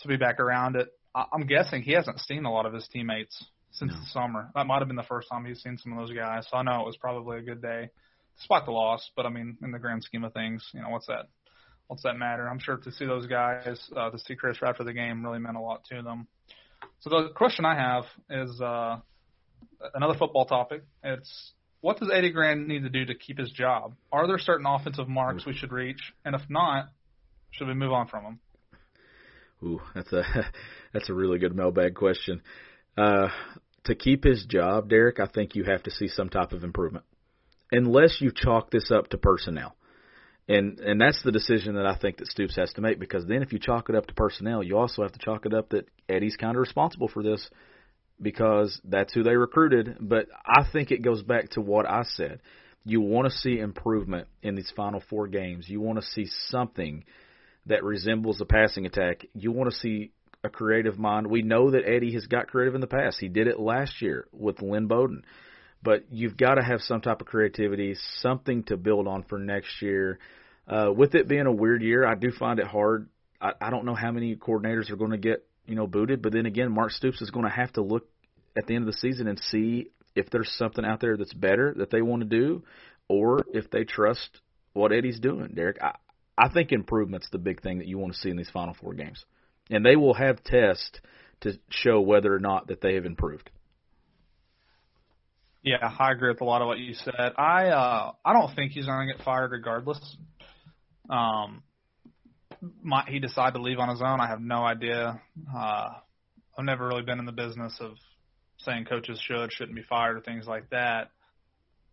to 0.03 0.09
be 0.09 0.17
back 0.17 0.39
around 0.41 0.77
it, 0.77 0.89
I- 1.15 1.27
I'm 1.33 1.47
guessing 1.47 1.83
he 1.83 1.93
hasn't 1.93 2.21
seen 2.21 2.45
a 2.45 2.53
lot 2.53 2.67
of 2.67 2.73
his 2.73 2.87
teammates 2.89 3.45
since 3.73 3.93
No. 3.93 3.99
the 4.00 4.07
summer. 4.07 4.50
That 4.55 4.67
might 4.67 4.79
have 4.79 4.89
been 4.89 4.97
the 4.97 5.03
first 5.03 5.29
time 5.29 5.45
he's 5.45 5.62
seen 5.62 5.77
some 5.79 5.93
of 5.93 5.99
those 5.99 6.17
guys. 6.17 6.47
So 6.49 6.57
I 6.57 6.62
know 6.62 6.81
it 6.81 6.87
was 6.87 6.97
probably 6.97 7.39
a 7.39 7.43
good 7.43 7.61
day, 7.62 7.91
despite 8.37 8.65
the 8.65 8.73
loss. 8.73 9.11
But 9.17 9.27
I 9.27 9.31
mean, 9.31 9.57
in 9.62 9.71
the 9.73 9.79
grand 9.79 10.05
scheme 10.05 10.25
of 10.25 10.33
things, 10.33 10.69
you 10.73 10.81
know, 10.83 10.91
what's 10.91 11.07
that? 11.07 11.27
what's 11.89 12.05
that 12.05 12.17
matter? 12.17 12.49
I'm 12.49 12.61
sure 12.61 12.77
to 12.77 12.93
see 12.93 13.05
those 13.05 13.27
guys, 13.27 13.91
uh, 13.97 14.11
to 14.11 14.19
see 14.21 14.37
Chris 14.37 14.57
after 14.62 14.85
the 14.85 14.93
game 14.93 15.25
really 15.25 15.41
meant 15.41 15.57
a 15.57 15.61
lot 15.61 15.83
to 15.87 16.03
them. 16.03 16.29
So 17.00 17.11
the 17.11 17.31
question 17.31 17.65
I 17.65 17.75
have 17.75 18.05
is 18.31 18.61
uh, 18.61 19.00
another 19.95 20.14
football 20.14 20.45
topic. 20.45 20.83
It's 21.02 21.52
what 21.81 21.99
does 21.99 22.11
Eddie 22.12 22.31
Gran 22.31 22.69
need 22.69 22.83
to 22.83 22.90
do 22.90 23.07
to 23.07 23.14
keep 23.14 23.38
his 23.38 23.50
job? 23.50 23.95
Are 24.12 24.26
there 24.26 24.38
certain 24.38 24.67
offensive 24.67 25.09
marks 25.09 25.47
we 25.47 25.55
should 25.55 25.73
reach, 25.73 26.12
and 26.25 26.35
if 26.35 26.43
not, 26.49 26.88
should 27.50 27.69
we 27.69 27.75
move 27.75 27.93
on 27.93 28.07
from 28.07 28.25
him? 28.25 28.40
Ooh, 29.62 29.81
that's 29.95 30.12
a 30.12 30.23
that's 30.93 31.09
a 31.09 31.14
really 31.14 31.38
good 31.38 31.55
mailbag 31.55 31.95
question. 31.95 32.43
Uh, 32.97 33.29
to 33.85 33.95
keep 33.95 34.25
his 34.25 34.45
job, 34.45 34.88
Derek, 34.90 35.21
I 35.21 35.26
think 35.26 35.55
you 35.55 35.64
have 35.64 35.83
to 35.85 35.90
see 35.90 36.09
some 36.09 36.29
type 36.29 36.52
of 36.52 36.64
improvement, 36.64 37.05
unless 37.73 38.21
you 38.21 38.31
chalk 38.35 38.71
this 38.71 38.90
up 38.90 39.09
to 39.09 39.19
personnel. 39.19 39.75
And 40.49 40.81
and 40.81 41.00
that's 41.00 41.23
the 41.23 41.33
decision 41.33 41.76
that 41.76 41.87
I 41.87 41.97
think 41.97 42.19
that 42.19 42.26
Stoops 42.26 42.57
has 42.57 42.73
to 42.75 42.81
make 42.81 42.99
because 42.99 43.25
then 43.26 43.43
if 43.43 43.52
you 43.52 43.59
chalk 43.59 43.88
it 43.88 43.95
up 43.95 44.07
to 44.07 44.14
personnel, 44.14 44.62
you 44.62 44.76
also 44.76 45.02
have 45.02 45.12
to 45.12 45.19
chalk 45.19 45.47
it 45.47 45.55
up 45.55 45.71
that 45.71 45.88
Eddie's 46.09 46.37
kind 46.37 46.57
of 46.57 46.61
responsible 46.61 47.09
for 47.09 47.23
this 47.23 47.49
because 48.21 48.81
that's 48.85 49.12
who 49.12 49.23
they 49.23 49.37
recruited. 49.37 49.97
But 50.00 50.27
I 50.47 50.65
think 50.73 50.91
it 50.91 51.03
goes 51.03 51.23
back 51.23 51.50
to 51.50 51.61
what 51.61 51.87
I 51.87 52.03
said. 52.03 52.41
You 52.85 53.00
want 53.00 53.31
to 53.31 53.39
see 53.39 53.59
improvement 53.59 54.29
in 54.43 54.55
these 54.55 54.73
final 54.75 55.03
four 55.11 55.29
games. 55.29 55.69
You 55.69 55.81
want 55.81 56.00
to 56.00 56.07
see 56.07 56.27
something 56.49 57.05
that 57.67 57.85
resembles 57.85 58.41
a 58.41 58.47
passing 58.47 58.87
attack. 58.87 59.27
You 59.35 59.53
want 59.53 59.71
to 59.71 59.77
see 59.77 60.12
a 60.43 60.49
creative 60.49 60.99
mind. 60.99 61.27
We 61.27 61.43
know 61.43 61.71
that 61.73 61.87
Eddie 61.87 62.15
has 62.15 62.27
got 62.27 62.49
creative 62.49 62.75
in 62.75 62.81
the 62.81 62.87
past. 62.87 63.19
He 63.21 63.29
did 63.29 63.47
it 63.47 63.61
last 63.61 64.00
year 64.00 64.27
with 64.33 64.62
Lynn 64.62 64.87
Bowden. 64.87 65.25
But 65.83 66.05
you've 66.11 66.37
got 66.37 66.55
to 66.55 66.62
have 66.62 66.81
some 66.81 67.00
type 67.00 67.21
of 67.21 67.27
creativity, 67.27 67.97
something 68.21 68.65
to 68.65 68.77
build 68.77 69.07
on 69.07 69.25
for 69.25 69.39
next 69.39 69.81
year. 69.81 70.19
Uh, 70.67 70.91
with 70.95 71.15
it 71.15 71.29
being 71.29 71.47
a 71.47 71.53
weird 71.53 71.83
year, 71.83 72.07
I 72.07 72.15
do 72.15 72.31
find 72.31 72.59
it 72.59 72.67
hard. 72.67 73.09
I, 73.41 73.53
I 73.61 73.71
don't 73.71 73.85
know 73.85 73.95
how 73.95 74.12
many 74.12 74.37
coordinators 74.37 74.91
are 74.91 74.97
going 74.97 75.12
to 75.12 75.19
get 75.19 75.47
you 75.71 75.77
know 75.77 75.87
booted, 75.87 76.21
but 76.21 76.33
then 76.33 76.47
again, 76.47 76.73
Mark 76.73 76.91
Stoops 76.91 77.23
is 77.23 77.31
going 77.31 77.47
to 77.47 77.50
have 77.50 77.73
to 77.75 77.83
look 77.83 78.09
at 78.57 78.67
the 78.67 78.75
end 78.75 78.87
of 78.87 78.93
the 78.93 78.99
season 78.99 79.29
and 79.29 79.39
see 79.39 79.87
if 80.17 80.29
there's 80.31 80.53
something 80.59 80.85
out 80.85 81.00
there 81.00 81.17
that's 81.17 81.33
better 81.33 81.75
that 81.79 81.91
they 81.91 82.03
want 82.03 82.23
to 82.23 82.29
do, 82.29 82.65
or 83.09 83.45
if 83.53 83.71
they 83.71 83.85
trust 83.85 84.41
what 84.73 84.93
Eddie's 84.93 85.21
doing. 85.21 85.53
Derek, 85.55 85.81
I, 85.81 85.95
I 86.37 86.49
think 86.49 86.73
improvement's 86.73 87.29
the 87.31 87.39
big 87.39 87.62
thing 87.62 87.79
that 87.79 87.87
you 87.87 87.99
want 87.99 88.15
to 88.15 88.19
see 88.19 88.31
in 88.31 88.37
these 88.37 88.50
final 88.50 88.75
four 88.75 88.95
games, 88.95 89.25
and 89.71 89.87
they 89.87 89.97
will 89.97 90.15
have 90.15 90.43
tests 90.43 90.99
to 91.43 91.59
show 91.71 92.00
whether 92.00 92.35
or 92.35 92.41
not 92.41 92.67
that 92.67 92.81
they 92.81 92.95
have 92.95 93.07
improved. 93.07 93.50
Yeah, 95.62 95.95
I 95.99 96.12
agree 96.12 96.31
with 96.31 96.41
a 96.41 96.45
lot 96.45 96.62
of 96.62 96.69
what 96.69 96.79
you 96.79 96.95
said. 96.95 97.33
I 97.37 97.69
uh 97.69 98.12
I 98.25 98.33
don't 98.33 98.55
think 98.55 98.73
he's 98.73 98.87
going 98.87 99.07
to 99.07 99.15
get 99.15 99.25
fired 99.25 99.53
regardless. 99.53 100.00
Um, 101.09 101.62
my, 102.83 103.05
he 103.09 103.19
decided 103.19 103.57
to 103.57 103.62
leave 103.62 103.79
on 103.79 103.88
his 103.88 104.02
own. 104.02 104.21
I 104.21 104.26
have 104.26 104.40
no 104.40 104.64
idea. 104.64 105.21
Uh, 105.55 105.88
I've 106.59 106.64
never 106.64 106.87
really 106.87 107.02
been 107.02 107.19
in 107.19 107.26
the 107.26 107.33
business 107.33 107.76
of 107.81 107.93
saying 108.59 108.85
coaches 108.85 109.21
should 109.25 109.52
shouldn't 109.52 109.76
be 109.76 109.83
fired 109.88 110.17
or 110.17 110.21
things 110.21 110.47
like 110.47 110.69
that. 110.71 111.11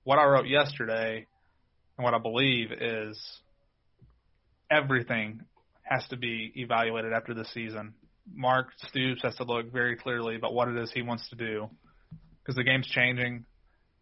What 0.03 0.19
I 0.19 0.25
wrote 0.25 0.47
yesterday 0.47 1.25
and 1.97 2.03
what 2.03 2.13
I 2.13 2.19
believe 2.19 2.71
is 2.71 3.19
everything 4.69 5.41
has 5.83 6.05
to 6.09 6.17
be 6.17 6.51
evaluated 6.55 7.13
after 7.13 7.33
the 7.33 7.45
season. 7.45 7.93
Mark 8.33 8.67
Stoops 8.89 9.21
has 9.23 9.35
to 9.35 9.45
look 9.45 9.71
very 9.71 9.95
clearly 9.95 10.35
about 10.35 10.53
what 10.53 10.67
it 10.67 10.77
is 10.77 10.91
he 10.91 11.01
wants 11.01 11.29
to 11.29 11.35
do 11.35 11.69
because 12.41 12.55
the 12.55 12.63
game's 12.63 12.87
changing. 12.87 13.45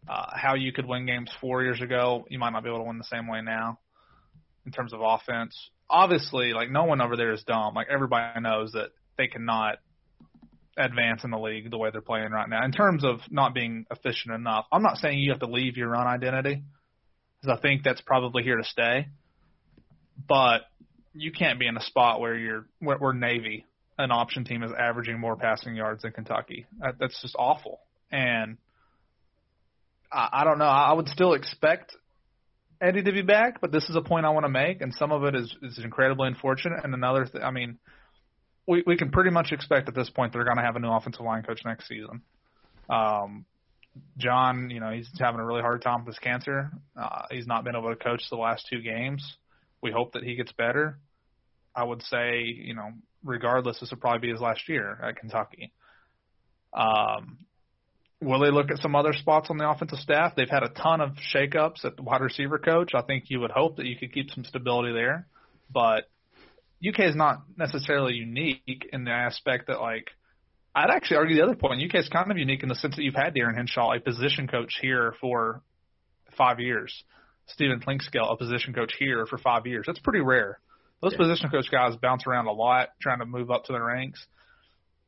Uh, 0.08 0.26
how 0.34 0.54
you 0.54 0.72
could 0.72 0.86
win 0.86 1.06
games 1.06 1.30
four 1.40 1.62
years 1.62 1.80
ago, 1.80 2.24
you 2.28 2.38
might 2.38 2.50
not 2.50 2.62
be 2.62 2.68
able 2.68 2.78
to 2.78 2.84
win 2.84 2.98
the 2.98 3.04
same 3.04 3.26
way 3.26 3.40
now 3.42 3.78
in 4.64 4.72
terms 4.72 4.92
of 4.92 5.00
offense. 5.02 5.70
Obviously, 5.88 6.52
like 6.52 6.70
no 6.70 6.84
one 6.84 7.00
over 7.00 7.16
there 7.16 7.32
is 7.32 7.42
dumb. 7.44 7.74
Like 7.74 7.88
everybody 7.92 8.40
knows 8.40 8.72
that 8.72 8.90
they 9.16 9.28
cannot 9.28 9.78
advance 10.76 11.24
in 11.24 11.30
the 11.30 11.38
league 11.38 11.70
the 11.70 11.78
way 11.78 11.90
they're 11.90 12.00
playing 12.00 12.30
right 12.30 12.48
now. 12.48 12.64
In 12.64 12.72
terms 12.72 13.04
of 13.04 13.20
not 13.30 13.54
being 13.54 13.86
efficient 13.90 14.34
enough, 14.34 14.66
I'm 14.70 14.82
not 14.82 14.98
saying 14.98 15.18
you 15.18 15.30
have 15.30 15.40
to 15.40 15.46
leave 15.46 15.76
your 15.76 15.88
run 15.88 16.06
identity, 16.06 16.62
because 17.40 17.58
I 17.58 17.60
think 17.60 17.82
that's 17.82 18.00
probably 18.00 18.42
here 18.42 18.56
to 18.56 18.64
stay. 18.64 19.06
But 20.28 20.62
you 21.14 21.32
can't 21.32 21.58
be 21.58 21.66
in 21.66 21.76
a 21.76 21.82
spot 21.82 22.20
where 22.20 22.34
you're 22.36 22.66
where, 22.78 22.98
where 22.98 23.12
Navy, 23.12 23.64
an 23.98 24.10
option 24.10 24.44
team, 24.44 24.62
is 24.62 24.72
averaging 24.78 25.18
more 25.18 25.36
passing 25.36 25.76
yards 25.76 26.02
than 26.02 26.12
Kentucky. 26.12 26.66
That, 26.80 26.96
that's 26.98 27.20
just 27.22 27.36
awful. 27.38 27.80
And 28.10 28.58
I, 30.12 30.28
I 30.32 30.44
don't 30.44 30.58
know. 30.58 30.64
I 30.64 30.92
would 30.92 31.08
still 31.08 31.34
expect 31.34 31.96
Eddie 32.80 33.02
to 33.02 33.12
be 33.12 33.22
back, 33.22 33.60
but 33.60 33.72
this 33.72 33.84
is 33.88 33.96
a 33.96 34.02
point 34.02 34.26
I 34.26 34.30
want 34.30 34.44
to 34.44 34.50
make, 34.50 34.80
and 34.80 34.92
some 34.94 35.12
of 35.12 35.24
it 35.24 35.34
is 35.34 35.54
is 35.62 35.78
incredibly 35.82 36.28
unfortunate, 36.28 36.84
and 36.84 36.94
another, 36.94 37.24
th- 37.24 37.42
I 37.42 37.50
mean, 37.50 37.78
we 38.66 38.82
we 38.86 38.96
can 38.96 39.10
pretty 39.10 39.30
much 39.30 39.52
expect 39.52 39.88
at 39.88 39.94
this 39.94 40.10
point 40.10 40.32
they're 40.32 40.44
going 40.44 40.58
to 40.58 40.62
have 40.62 40.76
a 40.76 40.80
new 40.80 40.90
offensive 40.90 41.24
line 41.24 41.42
coach 41.42 41.60
next 41.64 41.88
season. 41.88 42.22
Um, 42.90 43.46
John, 44.18 44.70
you 44.70 44.80
know, 44.80 44.90
he's 44.90 45.08
having 45.18 45.40
a 45.40 45.44
really 45.44 45.62
hard 45.62 45.82
time 45.82 46.04
with 46.04 46.14
his 46.14 46.18
cancer. 46.18 46.70
Uh, 47.00 47.22
he's 47.30 47.46
not 47.46 47.64
been 47.64 47.74
able 47.74 47.88
to 47.88 47.96
coach 47.96 48.22
the 48.30 48.36
last 48.36 48.66
two 48.70 48.82
games. 48.82 49.36
We 49.82 49.90
hope 49.90 50.12
that 50.12 50.22
he 50.22 50.34
gets 50.36 50.52
better. 50.52 50.98
I 51.74 51.84
would 51.84 52.02
say, 52.02 52.42
you 52.44 52.74
know, 52.74 52.90
regardless, 53.24 53.80
this 53.80 53.90
will 53.90 53.98
probably 53.98 54.28
be 54.28 54.32
his 54.32 54.40
last 54.40 54.68
year 54.68 54.98
at 55.02 55.16
Kentucky. 55.16 55.72
Um, 56.72 57.38
Will 58.22 58.40
they 58.40 58.50
look 58.50 58.70
at 58.70 58.78
some 58.78 58.96
other 58.96 59.12
spots 59.12 59.48
on 59.50 59.58
the 59.58 59.68
offensive 59.68 59.98
staff? 59.98 60.32
They've 60.36 60.48
had 60.48 60.62
a 60.62 60.70
ton 60.70 61.00
of 61.00 61.12
shakeups 61.34 61.84
at 61.84 61.96
the 61.96 62.02
wide 62.02 62.22
receiver 62.22 62.58
coach. 62.58 62.92
I 62.94 63.02
think 63.02 63.24
you 63.28 63.40
would 63.40 63.50
hope 63.50 63.76
that 63.76 63.86
you 63.86 63.96
could 63.96 64.12
keep 64.12 64.30
some 64.30 64.44
stability 64.44 64.92
there, 64.92 65.26
but 65.70 66.08
UK 66.86 67.00
is 67.00 67.16
not 67.16 67.42
necessarily 67.56 68.14
unique 68.14 68.88
in 68.92 69.04
the 69.04 69.10
aspect 69.10 69.66
that 69.66 69.80
like 69.80 70.10
I'd 70.74 70.90
actually 70.90 71.16
argue 71.16 71.36
the 71.36 71.42
other 71.42 71.56
point. 71.56 71.82
UK 71.82 72.00
is 72.00 72.08
kind 72.10 72.30
of 72.30 72.36
unique 72.36 72.62
in 72.62 72.68
the 72.68 72.74
sense 72.74 72.96
that 72.96 73.02
you've 73.02 73.14
had 73.14 73.34
Darin 73.34 73.56
Hinshaw, 73.56 73.94
a 73.94 74.00
position 74.00 74.46
coach 74.46 74.74
here 74.80 75.14
for 75.20 75.62
five 76.36 76.60
years. 76.60 77.04
Stephen 77.46 77.80
Clinkscale, 77.80 78.30
a 78.30 78.36
position 78.36 78.74
coach 78.74 78.92
here 78.98 79.24
for 79.24 79.38
five 79.38 79.66
years. 79.66 79.84
That's 79.86 80.00
pretty 80.00 80.20
rare. 80.20 80.58
Those 81.00 81.12
yeah. 81.12 81.18
position 81.18 81.50
coach 81.50 81.70
guys 81.70 81.96
bounce 81.96 82.26
around 82.26 82.46
a 82.46 82.52
lot, 82.52 82.90
trying 83.00 83.20
to 83.20 83.26
move 83.26 83.50
up 83.50 83.64
to 83.66 83.72
the 83.72 83.80
ranks. 83.80 84.24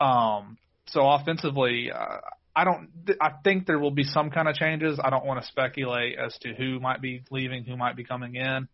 Um, 0.00 0.56
so 0.86 1.06
offensively, 1.06 1.90
uh, 1.90 2.18
I 2.58 2.64
don't. 2.64 2.90
I 3.20 3.30
think 3.44 3.66
there 3.66 3.78
will 3.78 3.92
be 3.92 4.02
some 4.02 4.30
kind 4.30 4.48
of 4.48 4.56
changes. 4.56 4.98
I 5.00 5.10
don't 5.10 5.24
want 5.24 5.40
to 5.40 5.46
speculate 5.46 6.18
as 6.18 6.36
to 6.38 6.54
who 6.54 6.80
might 6.80 7.00
be 7.00 7.22
leaving, 7.30 7.62
who 7.62 7.76
might 7.76 7.94
be 7.94 8.02
coming 8.02 8.34
in, 8.34 8.66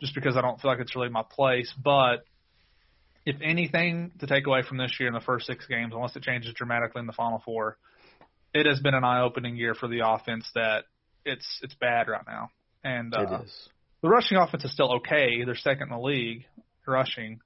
just 0.00 0.14
because 0.14 0.36
I 0.36 0.42
don't 0.42 0.60
feel 0.60 0.70
like 0.70 0.78
it's 0.78 0.94
really 0.94 1.08
my 1.08 1.24
place. 1.28 1.74
But 1.76 2.24
if 3.26 3.34
anything 3.42 4.12
to 4.20 4.28
take 4.28 4.46
away 4.46 4.62
from 4.62 4.78
this 4.78 4.92
year 5.00 5.08
in 5.08 5.14
the 5.14 5.20
first 5.20 5.46
six 5.46 5.66
games, 5.66 5.92
unless 5.92 6.14
it 6.14 6.22
changes 6.22 6.54
dramatically 6.54 7.00
in 7.00 7.08
the 7.08 7.12
final 7.12 7.42
four, 7.44 7.78
it 8.54 8.66
has 8.66 8.78
been 8.78 8.94
an 8.94 9.02
eye-opening 9.02 9.56
year 9.56 9.74
for 9.74 9.88
the 9.88 10.06
offense. 10.06 10.48
That 10.54 10.84
it's 11.24 11.58
it's 11.64 11.74
bad 11.74 12.06
right 12.06 12.24
now, 12.28 12.50
and 12.84 13.12
uh, 13.12 13.42
the 14.02 14.08
rushing 14.08 14.38
offense 14.38 14.62
is 14.62 14.72
still 14.72 14.98
okay. 14.98 15.42
They're 15.44 15.56
second 15.56 15.88
in 15.88 15.98
the 15.98 15.98
league 15.98 16.44
rushing, 16.86 17.40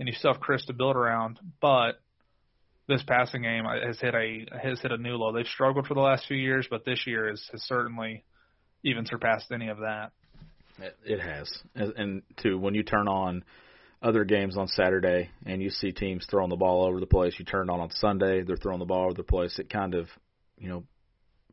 and 0.00 0.08
you 0.08 0.14
still 0.14 0.32
have 0.32 0.42
Chris 0.42 0.64
to 0.66 0.72
build 0.72 0.96
around, 0.96 1.38
but 1.60 2.00
this 2.88 3.02
passing 3.06 3.42
game 3.42 3.64
has 3.64 3.98
hit 3.98 4.14
a 4.14 4.46
has 4.62 4.80
hit 4.80 4.92
a 4.92 4.98
new 4.98 5.16
low. 5.16 5.32
They've 5.32 5.46
struggled 5.46 5.86
for 5.86 5.94
the 5.94 6.00
last 6.00 6.26
few 6.26 6.36
years, 6.36 6.66
but 6.68 6.84
this 6.84 7.06
year 7.06 7.28
has, 7.28 7.42
has 7.52 7.62
certainly 7.62 8.24
even 8.82 9.06
surpassed 9.06 9.50
any 9.52 9.68
of 9.68 9.78
that. 9.78 10.12
It, 10.78 10.96
it 11.04 11.20
has, 11.20 11.50
and, 11.74 11.92
and 11.96 12.22
to 12.38 12.58
when 12.58 12.74
you 12.74 12.82
turn 12.82 13.08
on 13.08 13.44
other 14.02 14.24
games 14.24 14.56
on 14.56 14.68
Saturday 14.68 15.30
and 15.46 15.62
you 15.62 15.70
see 15.70 15.92
teams 15.92 16.26
throwing 16.30 16.50
the 16.50 16.56
ball 16.56 16.84
over 16.84 17.00
the 17.00 17.06
place, 17.06 17.34
you 17.38 17.44
turn 17.44 17.70
on 17.70 17.80
on 17.80 17.90
Sunday, 17.90 18.42
they're 18.42 18.56
throwing 18.56 18.80
the 18.80 18.84
ball 18.84 19.04
over 19.04 19.14
the 19.14 19.22
place. 19.22 19.58
It 19.58 19.70
kind 19.70 19.94
of, 19.94 20.08
you 20.58 20.68
know, 20.68 20.84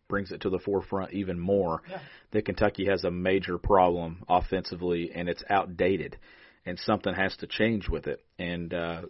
brings 0.09 0.31
it 0.33 0.41
to 0.41 0.50
the 0.50 0.59
forefront 0.59 1.13
even 1.13 1.39
more 1.39 1.81
yeah. 1.89 2.00
that 2.31 2.43
Kentucky 2.45 2.88
has 2.88 3.05
a 3.05 3.11
major 3.11 3.57
problem 3.57 4.23
offensively 4.27 5.11
and 5.15 5.29
it's 5.29 5.43
outdated 5.50 6.17
and 6.65 6.77
something 6.79 7.13
has 7.13 7.35
to 7.38 7.47
change 7.47 7.88
with 7.88 8.07
it. 8.07 8.19
And 8.38 8.73
uh, 8.73 9.01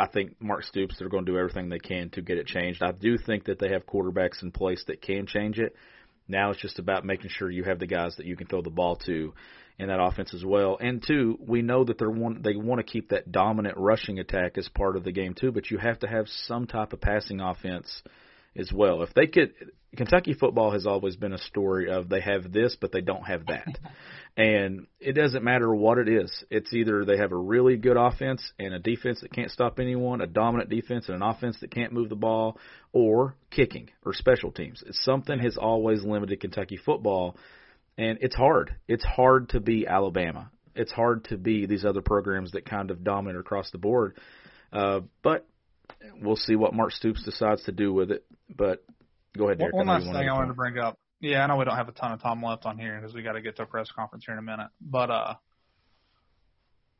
I 0.00 0.06
think 0.06 0.40
Mark 0.40 0.64
Stoops 0.64 0.96
they're 0.98 1.10
going 1.10 1.26
to 1.26 1.32
do 1.32 1.38
everything 1.38 1.68
they 1.68 1.78
can 1.78 2.08
to 2.10 2.22
get 2.22 2.38
it 2.38 2.46
changed. 2.46 2.82
I 2.82 2.92
do 2.92 3.18
think 3.18 3.44
that 3.44 3.58
they 3.58 3.68
have 3.68 3.86
quarterbacks 3.86 4.42
in 4.42 4.50
place 4.50 4.82
that 4.86 5.02
can 5.02 5.26
change 5.26 5.58
it. 5.58 5.76
Now 6.26 6.50
it's 6.50 6.60
just 6.62 6.78
about 6.78 7.04
making 7.04 7.28
sure 7.28 7.50
you 7.50 7.64
have 7.64 7.78
the 7.78 7.86
guys 7.86 8.16
that 8.16 8.24
you 8.24 8.34
can 8.34 8.46
throw 8.46 8.62
the 8.62 8.70
ball 8.70 8.96
to 9.04 9.34
in 9.78 9.88
that 9.88 10.00
offense 10.00 10.32
as 10.32 10.42
well. 10.42 10.78
And 10.80 11.04
two, 11.06 11.38
we 11.46 11.60
know 11.60 11.84
that 11.84 11.98
they're 11.98 12.08
one, 12.08 12.40
they 12.40 12.56
want 12.56 12.78
to 12.78 12.90
keep 12.90 13.10
that 13.10 13.30
dominant 13.30 13.76
rushing 13.76 14.18
attack 14.18 14.56
as 14.56 14.70
part 14.70 14.96
of 14.96 15.04
the 15.04 15.12
game 15.12 15.34
too, 15.34 15.52
but 15.52 15.70
you 15.70 15.76
have 15.76 15.98
to 15.98 16.08
have 16.08 16.28
some 16.28 16.66
type 16.66 16.94
of 16.94 17.02
passing 17.02 17.40
offense 17.40 18.02
as 18.56 18.72
well. 18.72 19.02
If 19.02 19.12
they 19.12 19.26
could, 19.26 19.52
Kentucky 19.96 20.34
football 20.34 20.70
has 20.70 20.86
always 20.86 21.16
been 21.16 21.32
a 21.32 21.38
story 21.38 21.90
of 21.90 22.08
they 22.08 22.20
have 22.20 22.52
this, 22.52 22.76
but 22.80 22.92
they 22.92 23.00
don't 23.00 23.24
have 23.24 23.46
that. 23.46 23.76
and 24.36 24.86
it 25.00 25.14
doesn't 25.14 25.42
matter 25.42 25.74
what 25.74 25.98
it 25.98 26.08
is. 26.08 26.44
It's 26.48 26.72
either 26.72 27.04
they 27.04 27.16
have 27.16 27.32
a 27.32 27.36
really 27.36 27.76
good 27.76 27.96
offense 27.96 28.52
and 28.58 28.72
a 28.72 28.78
defense 28.78 29.20
that 29.22 29.32
can't 29.32 29.50
stop 29.50 29.80
anyone, 29.80 30.20
a 30.20 30.28
dominant 30.28 30.70
defense 30.70 31.08
and 31.08 31.16
an 31.16 31.22
offense 31.22 31.58
that 31.60 31.72
can't 31.72 31.92
move 31.92 32.08
the 32.08 32.14
ball, 32.14 32.56
or 32.92 33.34
kicking 33.50 33.90
or 34.04 34.12
special 34.14 34.52
teams. 34.52 34.82
It's 34.86 35.04
something 35.04 35.38
has 35.40 35.56
always 35.56 36.04
limited 36.04 36.40
Kentucky 36.40 36.76
football, 36.76 37.36
and 37.98 38.18
it's 38.20 38.36
hard. 38.36 38.76
It's 38.86 39.04
hard 39.04 39.50
to 39.50 39.60
be 39.60 39.86
Alabama. 39.88 40.50
it's 40.76 40.92
hard 40.92 41.24
to 41.24 41.36
be 41.36 41.66
these 41.66 41.84
other 41.84 42.00
programs 42.00 42.52
that 42.52 42.64
kind 42.64 42.92
of 42.92 43.02
dominate 43.02 43.40
across 43.40 43.70
the 43.72 43.78
board. 43.78 44.16
Uh, 44.72 45.00
but 45.22 45.46
we'll 46.22 46.36
see 46.36 46.54
what 46.54 46.74
Mark 46.74 46.92
Stoops 46.92 47.24
decides 47.24 47.64
to 47.64 47.72
do 47.72 47.92
with 47.92 48.12
it. 48.12 48.24
But 48.48 48.84
go 49.36 49.46
ahead, 49.46 49.58
Derek. 49.58 49.74
One, 49.74 49.86
last 49.86 50.04
thing 50.04 50.28
I 50.28 50.32
wanted 50.32 50.48
to 50.48 50.54
bring 50.54 50.78
up. 50.78 50.98
Yeah, 51.20 51.44
I 51.44 51.46
know 51.46 51.56
we 51.56 51.64
don't 51.64 51.76
have 51.76 51.88
a 51.88 51.92
ton 51.92 52.12
of 52.12 52.22
time 52.22 52.42
left 52.42 52.64
on 52.64 52.78
here 52.78 52.98
because 52.98 53.14
we 53.14 53.22
got 53.22 53.32
to 53.32 53.42
get 53.42 53.56
to 53.56 53.62
a 53.62 53.66
press 53.66 53.90
conference 53.94 54.24
here 54.24 54.34
in 54.34 54.38
a 54.38 54.42
minute. 54.42 54.68
But 54.80 55.10
uh, 55.10 55.34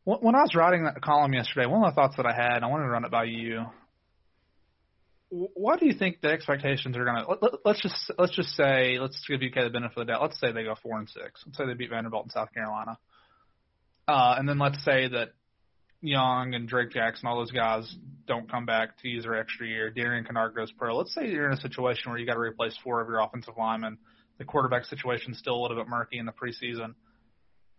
when 0.04 0.34
I 0.34 0.42
was 0.42 0.54
writing 0.54 0.84
that 0.84 1.00
column 1.00 1.32
yesterday, 1.32 1.66
one 1.66 1.82
of 1.82 1.94
the 1.94 2.00
thoughts 2.00 2.16
that 2.16 2.26
I 2.26 2.34
had, 2.34 2.62
I 2.62 2.66
wanted 2.66 2.84
to 2.84 2.90
run 2.90 3.04
it 3.04 3.10
by 3.10 3.25
you. 3.25 3.64
What 5.30 5.78
do 5.78 5.87
you 5.87 5.94
think 5.94 6.20
the 6.20 6.28
expectations 6.28 6.96
are 6.96 7.04
going 7.04 7.25
to? 7.25 7.38
Let, 7.40 7.52
let's 7.64 7.80
just 7.80 8.12
let's 8.18 8.34
just 8.34 8.50
say 8.56 8.99
let's 9.00 9.25
give 9.28 9.40
UK 9.40 9.64
the 9.64 9.70
benefit 9.70 9.96
of 9.96 10.06
the 10.06 10.12
doubt. 10.12 10.22
Let's 10.22 10.40
say 10.40 10.52
they 10.52 10.64
go 10.64 10.75
four 10.82 10.99
and 10.99 11.08
six. 11.08 11.42
Let's 11.46 11.56
say 11.56 11.66
they 11.66 11.75
beat 11.75 11.90
Vanderbilt 11.90 12.25
and 12.25 12.32
South 12.32 12.52
Carolina, 12.52 12.99
uh, 14.08 14.34
and 14.38 14.49
then 14.49 14.58
let's 14.58 14.82
say 14.84 15.06
that 15.06 15.30
Young 16.00 16.54
and 16.54 16.69
Drake 16.69 16.90
Jackson, 16.90 17.28
all 17.28 17.37
those 17.37 17.50
guys 17.50 17.95
don't 18.26 18.50
come 18.50 18.64
back 18.64 18.99
to 19.02 19.09
use 19.09 19.25
their 19.25 19.38
extra 19.38 19.66
year. 19.66 19.90
Darian 19.90 20.25
Kinnard 20.25 20.54
goes 20.54 20.73
pro. 20.73 20.97
Let's 20.97 21.14
say 21.14 21.28
you're 21.28 21.47
in 21.47 21.52
a 21.52 21.61
situation 21.61 22.11
where 22.11 22.19
you 22.19 22.26
got 22.26 22.35
to 22.35 22.40
replace 22.40 22.76
four 22.83 23.00
of 23.00 23.09
your 23.09 23.21
offensive 23.21 23.54
linemen. 23.59 23.99
The 24.38 24.45
quarterback 24.45 24.85
situation's 24.87 25.38
still 25.38 25.54
a 25.54 25.61
little 25.61 25.76
bit 25.76 25.88
murky 25.88 26.19
in 26.19 26.26
the 26.26 26.33
preseason 26.33 26.95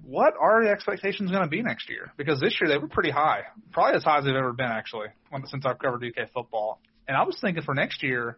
what 0.04 0.34
are 0.40 0.64
the 0.64 0.70
expectations 0.70 1.32
going 1.32 1.44
to 1.44 1.50
be 1.50 1.62
next 1.62 1.90
year? 1.90 2.12
Because 2.18 2.40
this 2.40 2.58
year 2.60 2.70
they 2.70 2.78
were 2.78 2.88
pretty 2.88 3.12
high, 3.12 3.44
probably 3.72 3.98
as 3.98 4.04
high 4.04 4.20
as 4.20 4.26
they've 4.26 4.36
ever 4.36 4.54
been 4.54 4.72
actually 4.72 5.08
since 5.46 5.66
I've 5.66 5.80
covered 5.80 6.04
UK 6.04 6.32
football. 6.34 6.80
And 7.08 7.16
I 7.16 7.24
was 7.24 7.38
thinking 7.40 7.64
for 7.64 7.74
next 7.74 8.04
year, 8.04 8.38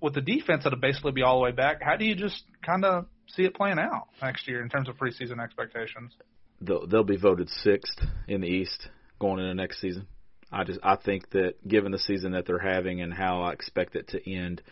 with 0.00 0.14
the 0.14 0.20
defense 0.20 0.64
that'll 0.64 0.78
basically 0.78 1.12
be 1.12 1.22
all 1.22 1.38
the 1.38 1.44
way 1.44 1.52
back, 1.52 1.82
how 1.82 1.96
do 1.96 2.04
you 2.04 2.14
just 2.14 2.42
kind 2.64 2.84
of 2.84 3.06
see 3.28 3.44
it 3.44 3.54
playing 3.54 3.78
out 3.78 4.08
next 4.22 4.46
year 4.46 4.62
in 4.62 4.68
terms 4.68 4.88
of 4.88 4.96
preseason 4.96 5.42
expectations? 5.42 6.14
They'll, 6.60 6.86
they'll 6.86 7.04
be 7.04 7.16
voted 7.16 7.48
sixth 7.48 8.00
in 8.28 8.40
the 8.40 8.48
East 8.48 8.88
going 9.18 9.40
into 9.40 9.54
next 9.54 9.80
season. 9.80 10.06
I 10.50 10.64
just 10.64 10.78
I 10.82 10.96
think 10.96 11.30
that 11.30 11.66
given 11.66 11.92
the 11.92 11.98
season 11.98 12.32
that 12.32 12.46
they're 12.46 12.58
having 12.58 13.00
and 13.00 13.12
how 13.12 13.42
I 13.42 13.52
expect 13.52 13.96
it 13.96 14.08
to 14.08 14.32
end, 14.32 14.62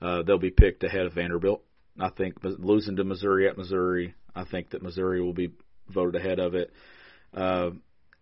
uh, 0.00 0.22
they'll 0.22 0.38
be 0.38 0.50
picked 0.50 0.84
ahead 0.84 1.06
of 1.06 1.14
Vanderbilt. 1.14 1.62
I 1.98 2.10
think 2.10 2.34
losing 2.42 2.96
to 2.96 3.04
Missouri 3.04 3.48
at 3.48 3.56
Missouri, 3.56 4.14
I 4.34 4.44
think 4.44 4.70
that 4.70 4.82
Missouri 4.82 5.22
will 5.22 5.32
be 5.32 5.52
voted 5.88 6.20
ahead 6.20 6.38
of 6.38 6.54
it. 6.54 6.72
Uh, 7.34 7.70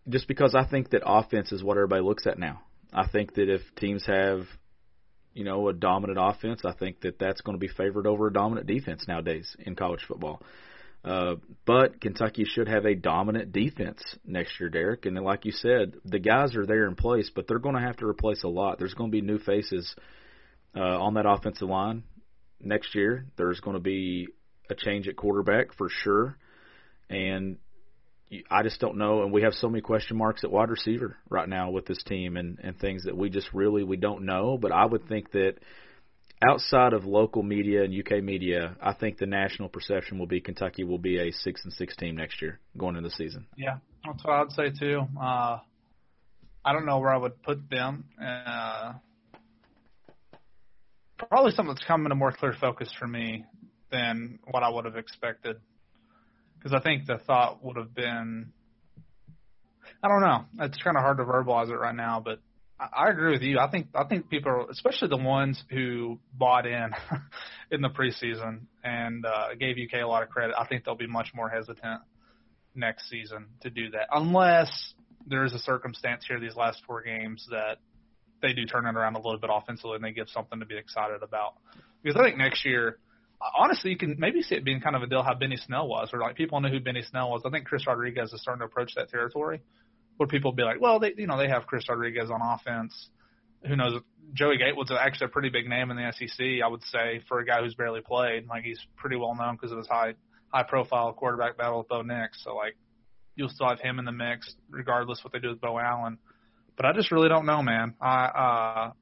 just 0.08 0.28
because 0.28 0.54
I 0.54 0.64
think 0.64 0.90
that 0.90 1.02
offense 1.04 1.52
is 1.52 1.62
what 1.62 1.76
everybody 1.76 2.02
looks 2.02 2.26
at 2.26 2.38
now. 2.38 2.62
I 2.92 3.06
think 3.08 3.34
that 3.34 3.48
if 3.48 3.60
teams 3.76 4.04
have, 4.06 4.42
you 5.34 5.44
know, 5.44 5.68
a 5.68 5.72
dominant 5.72 6.18
offense, 6.20 6.62
I 6.64 6.72
think 6.72 7.02
that 7.02 7.18
that's 7.18 7.40
going 7.40 7.56
to 7.56 7.60
be 7.60 7.72
favored 7.72 8.06
over 8.06 8.26
a 8.26 8.32
dominant 8.32 8.66
defense 8.66 9.04
nowadays 9.06 9.56
in 9.58 9.76
college 9.76 10.04
football. 10.06 10.42
Uh, 11.02 11.36
but 11.64 12.00
Kentucky 12.00 12.44
should 12.44 12.68
have 12.68 12.84
a 12.84 12.94
dominant 12.94 13.52
defense 13.52 14.02
next 14.24 14.60
year, 14.60 14.68
Derek. 14.68 15.06
And 15.06 15.18
like 15.20 15.46
you 15.46 15.52
said, 15.52 15.94
the 16.04 16.18
guys 16.18 16.54
are 16.56 16.66
there 16.66 16.86
in 16.86 16.94
place, 16.94 17.30
but 17.34 17.48
they're 17.48 17.58
going 17.58 17.74
to 17.74 17.80
have 17.80 17.96
to 17.98 18.06
replace 18.06 18.42
a 18.42 18.48
lot. 18.48 18.78
There's 18.78 18.94
going 18.94 19.10
to 19.10 19.14
be 19.14 19.22
new 19.22 19.38
faces 19.38 19.94
uh, 20.76 20.80
on 20.80 21.14
that 21.14 21.26
offensive 21.26 21.68
line 21.68 22.02
next 22.60 22.94
year. 22.94 23.26
There's 23.36 23.60
going 23.60 23.74
to 23.74 23.82
be 23.82 24.28
a 24.68 24.74
change 24.74 25.08
at 25.08 25.16
quarterback 25.16 25.74
for 25.76 25.88
sure, 25.88 26.36
and 27.08 27.56
I 28.50 28.62
just 28.62 28.78
don't 28.78 28.98
know. 28.98 29.22
And 29.22 29.32
we 29.32 29.42
have 29.42 29.54
so 29.54 29.68
many 29.68 29.80
question 29.80 30.16
marks 30.16 30.44
at 30.44 30.50
wide 30.50 30.70
receiver 30.70 31.16
right 31.28 31.48
now 31.48 31.70
with 31.70 31.86
this 31.86 32.02
team, 32.04 32.36
and 32.36 32.58
and 32.62 32.78
things 32.78 33.04
that 33.04 33.16
we 33.16 33.30
just 33.30 33.48
really 33.52 33.82
we 33.82 33.96
don't 33.96 34.24
know. 34.24 34.58
But 34.60 34.72
I 34.72 34.84
would 34.84 35.08
think 35.08 35.32
that 35.32 35.54
outside 36.42 36.92
of 36.92 37.04
local 37.04 37.42
media 37.42 37.84
and 37.84 37.94
UK 37.94 38.22
media, 38.22 38.76
I 38.82 38.94
think 38.94 39.18
the 39.18 39.26
national 39.26 39.68
perception 39.68 40.18
will 40.18 40.26
be 40.26 40.40
Kentucky 40.40 40.84
will 40.84 40.98
be 40.98 41.18
a 41.18 41.32
six 41.32 41.62
and 41.64 41.72
six 41.72 41.94
team 41.96 42.16
next 42.16 42.40
year 42.40 42.58
going 42.76 42.96
into 42.96 43.08
the 43.08 43.14
season. 43.14 43.46
Yeah, 43.56 43.78
that's 44.04 44.24
what 44.24 44.34
I'd 44.34 44.52
say 44.52 44.70
too. 44.78 45.02
Uh, 45.20 45.58
I 46.64 46.72
don't 46.72 46.86
know 46.86 46.98
where 46.98 47.12
I 47.12 47.16
would 47.16 47.42
put 47.42 47.68
them. 47.70 48.04
Uh, 48.22 48.92
probably 51.28 51.52
something 51.52 51.74
that's 51.74 51.86
come 51.86 52.04
into 52.06 52.14
more 52.14 52.32
clear 52.32 52.54
focus 52.58 52.92
for 52.98 53.06
me 53.06 53.44
than 53.90 54.38
what 54.50 54.62
I 54.62 54.70
would 54.70 54.84
have 54.84 54.96
expected. 54.96 55.56
Because 56.56 56.72
I 56.72 56.80
think 56.80 57.06
the 57.06 57.18
thought 57.18 57.64
would 57.64 57.76
have 57.76 57.94
been, 57.94 58.52
I 60.02 60.08
don't 60.08 60.20
know. 60.20 60.44
It's 60.60 60.80
kind 60.82 60.96
of 60.96 61.02
hard 61.02 61.18
to 61.18 61.24
verbalize 61.24 61.70
it 61.70 61.76
right 61.76 61.94
now, 61.94 62.22
but 62.24 62.40
I, 62.80 63.10
agree 63.10 63.32
with 63.32 63.42
you. 63.42 63.58
I 63.58 63.70
think 63.70 63.88
I 63.94 64.04
think 64.04 64.30
people, 64.30 64.66
especially 64.70 65.08
the 65.08 65.16
ones 65.16 65.62
who 65.70 66.18
bought 66.32 66.66
in 66.66 66.90
in 67.70 67.80
the 67.82 67.90
preseason 67.90 68.62
and 68.82 69.24
uh, 69.26 69.54
gave 69.58 69.76
UK 69.76 70.02
a 70.02 70.06
lot 70.06 70.22
of 70.22 70.30
credit, 70.30 70.54
I 70.58 70.66
think 70.66 70.84
they'll 70.84 70.94
be 70.94 71.06
much 71.06 71.28
more 71.34 71.48
hesitant 71.48 72.00
next 72.74 73.10
season 73.10 73.46
to 73.62 73.70
do 73.70 73.90
that, 73.90 74.08
unless 74.12 74.94
there 75.26 75.44
is 75.44 75.52
a 75.52 75.58
circumstance 75.58 76.24
here 76.26 76.40
these 76.40 76.56
last 76.56 76.82
four 76.86 77.02
games 77.02 77.46
that 77.50 77.76
they 78.40 78.54
do 78.54 78.64
turn 78.64 78.86
it 78.86 78.96
around 78.96 79.16
a 79.16 79.18
little 79.18 79.38
bit 79.38 79.50
offensively 79.52 79.96
and 79.96 80.04
they 80.04 80.12
give 80.12 80.28
something 80.30 80.60
to 80.60 80.66
be 80.66 80.78
excited 80.78 81.22
about. 81.22 81.54
Because 82.02 82.18
I 82.18 82.24
think 82.24 82.38
next 82.38 82.64
year, 82.64 82.98
honestly, 83.58 83.90
you 83.90 83.98
can 83.98 84.16
maybe 84.18 84.40
see 84.40 84.54
it 84.54 84.64
being 84.64 84.80
kind 84.80 84.96
of 84.96 85.02
a 85.02 85.06
deal 85.06 85.22
how 85.22 85.34
Benny 85.34 85.56
Snell 85.56 85.86
was, 85.88 86.08
or 86.14 86.20
like 86.20 86.36
people 86.36 86.58
know 86.60 86.70
who 86.70 86.80
Benny 86.80 87.02
Snell 87.02 87.30
was. 87.30 87.42
I 87.44 87.50
think 87.50 87.66
Chris 87.66 87.86
Rodriguez 87.86 88.32
is 88.32 88.40
starting 88.40 88.60
to 88.60 88.64
approach 88.66 88.94
that 88.96 89.10
territory 89.10 89.60
where 90.20 90.26
people 90.26 90.52
be 90.52 90.62
like, 90.62 90.82
well, 90.82 91.00
they 91.00 91.14
you 91.16 91.26
know 91.26 91.38
they 91.38 91.48
have 91.48 91.66
Chris 91.66 91.88
Rodriguez 91.88 92.30
on 92.30 92.42
offense. 92.42 93.08
Who 93.66 93.74
knows? 93.74 94.02
Joey 94.34 94.58
Gatewood's 94.58 94.92
actually 94.92 95.24
a 95.24 95.28
pretty 95.30 95.48
big 95.48 95.66
name 95.66 95.90
in 95.90 95.96
the 95.96 96.12
SEC. 96.12 96.46
I 96.62 96.68
would 96.68 96.82
say 96.84 97.22
for 97.26 97.40
a 97.40 97.46
guy 97.46 97.62
who's 97.62 97.74
barely 97.74 98.02
played, 98.02 98.46
like 98.46 98.62
he's 98.62 98.78
pretty 98.96 99.16
well 99.16 99.34
known 99.34 99.56
because 99.56 99.72
of 99.72 99.78
his 99.78 99.86
high 99.86 100.12
high 100.52 100.64
profile 100.64 101.14
quarterback 101.14 101.56
battle 101.56 101.78
with 101.78 101.88
Bo 101.88 102.02
Nix. 102.02 102.44
So 102.44 102.54
like 102.54 102.76
you'll 103.34 103.48
still 103.48 103.66
have 103.70 103.80
him 103.80 103.98
in 103.98 104.04
the 104.04 104.12
mix 104.12 104.54
regardless 104.68 105.24
what 105.24 105.32
they 105.32 105.38
do 105.38 105.48
with 105.48 105.60
Beau 105.62 105.78
Allen. 105.78 106.18
But 106.76 106.84
I 106.84 106.92
just 106.92 107.10
really 107.10 107.30
don't 107.30 107.46
know, 107.46 107.62
man. 107.62 107.94
I 107.98 108.24
uh 108.26 108.92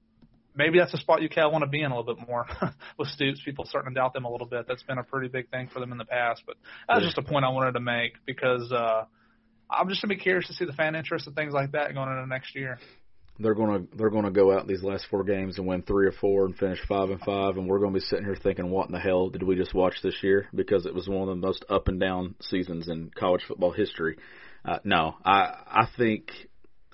maybe 0.54 0.78
that's 0.78 0.94
a 0.94 0.98
spot 0.98 1.20
UK 1.20 1.50
want 1.50 1.62
to 1.62 1.68
be 1.68 1.83
in 1.83 1.90
a 1.90 1.98
little 1.98 2.14
bit 2.14 2.28
more 2.28 2.46
with 2.96 3.09
Stoops. 3.09 3.40
People 3.44 3.64
starting 3.64 3.92
to 3.92 3.94
doubt 3.98 4.12
them 4.12 4.24
a 4.24 4.31
little 4.31 4.46
bit. 4.46 4.66
That's 4.68 4.85
been 4.85 4.98
a 4.98 5.04
pretty 5.04 5.26
big 5.26 5.50
thing 5.50 5.68
for 5.72 5.81
them 5.81 5.90
in 5.90 5.98
the 5.98 6.04
past. 6.04 6.44
But 6.46 6.59
that's 6.87 7.04
just 7.04 7.18
a 7.18 7.22
point 7.22 7.44
I 7.44 7.48
wanted 7.48 7.72
to 7.72 7.81
make 7.81 8.12
because 8.24 8.70
uh, 8.70 9.07
I'm 9.70 9.88
just 9.88 10.02
gonna 10.02 10.14
be 10.14 10.20
curious 10.20 10.46
to 10.48 10.54
see 10.54 10.64
the 10.64 10.72
fan 10.72 10.94
interest 10.94 11.26
and 11.26 11.37
things 11.37 11.52
like 11.52 11.72
that 11.72 11.94
going 11.94 12.09
into 12.09 12.26
next 12.26 12.54
year. 12.54 12.78
They're 13.38 13.54
gonna 13.54 13.85
they're 13.96 14.11
gonna 14.11 14.31
go 14.31 14.52
out 14.52 14.66
these 14.66 14.83
last 14.83 15.07
four 15.11 15.22
games 15.24 15.59
and 15.59 15.66
win 15.66 15.83
three 15.83 16.07
or 16.07 16.12
four 16.12 16.46
and 16.46 16.57
finish 16.57 16.81
five 16.88 17.11
and 17.11 17.20
five, 17.20 17.57
and 17.57 17.68
we're 17.68 17.78
gonna 17.78 17.92
be 17.92 18.00
sitting 18.00 18.24
here 18.24 18.37
thinking, 18.37 18.70
what 18.70 18.87
in 18.87 18.92
the 18.92 19.00
hell 19.00 19.28
did 19.28 19.42
we 19.42 19.54
just 19.54 19.74
watch 19.74 19.94
this 20.02 20.22
year? 20.22 20.48
Because 20.54 20.87
it 20.87 20.94
was 20.94 21.09
one 21.09 21.28
of 21.28 21.28
the 21.28 21.46
most 21.46 21.64
up 21.68 21.88
and 21.88 22.00
down 22.00 22.35
seasons 22.40 22.88
in 22.88 23.11
college 23.14 23.42
football 23.46 23.72
history. 23.72 24.16
Uh, 24.64 24.78
no, 24.85 25.14
I 25.24 25.54
I 25.66 25.88
think 25.96 26.31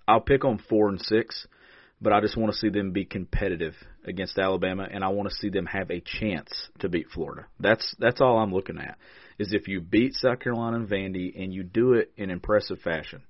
I'll 0.07 0.21
pick 0.21 0.45
on 0.45 0.59
four 0.69 0.89
and 0.89 1.01
six 1.01 1.47
but 2.05 2.13
I 2.13 2.21
just 2.21 2.37
want 2.37 2.53
to 2.53 2.59
see 2.59 2.69
them 2.69 2.93
be 2.93 3.07
competitive 3.07 3.75
against 4.05 4.39
Alabama, 4.39 4.87
and 4.89 5.03
I 5.03 5.09
want 5.09 5.31
to 5.31 5.35
see 5.35 5.49
them 5.49 5.65
have 5.65 5.91
a 5.91 6.03
chance 6.21 6.69
to 6.81 6.91
beat 6.91 7.07
Florida. 7.09 7.47
That's 7.59 7.97
that's 7.99 8.21
all 8.21 8.39
I'm 8.39 8.53
looking 8.53 8.79
at. 8.79 8.99
Is 9.39 9.55
if 9.55 9.69
you 9.69 9.81
beat 9.81 10.15
South 10.15 10.41
Carolina 10.41 10.77
and 10.77 10.89
Vandy 10.89 11.33
and 11.43 11.53
you 11.53 11.65
do 11.65 11.95
it 11.95 12.13
in 12.19 12.29
impressive 12.31 12.79
fashion, 12.81 13.23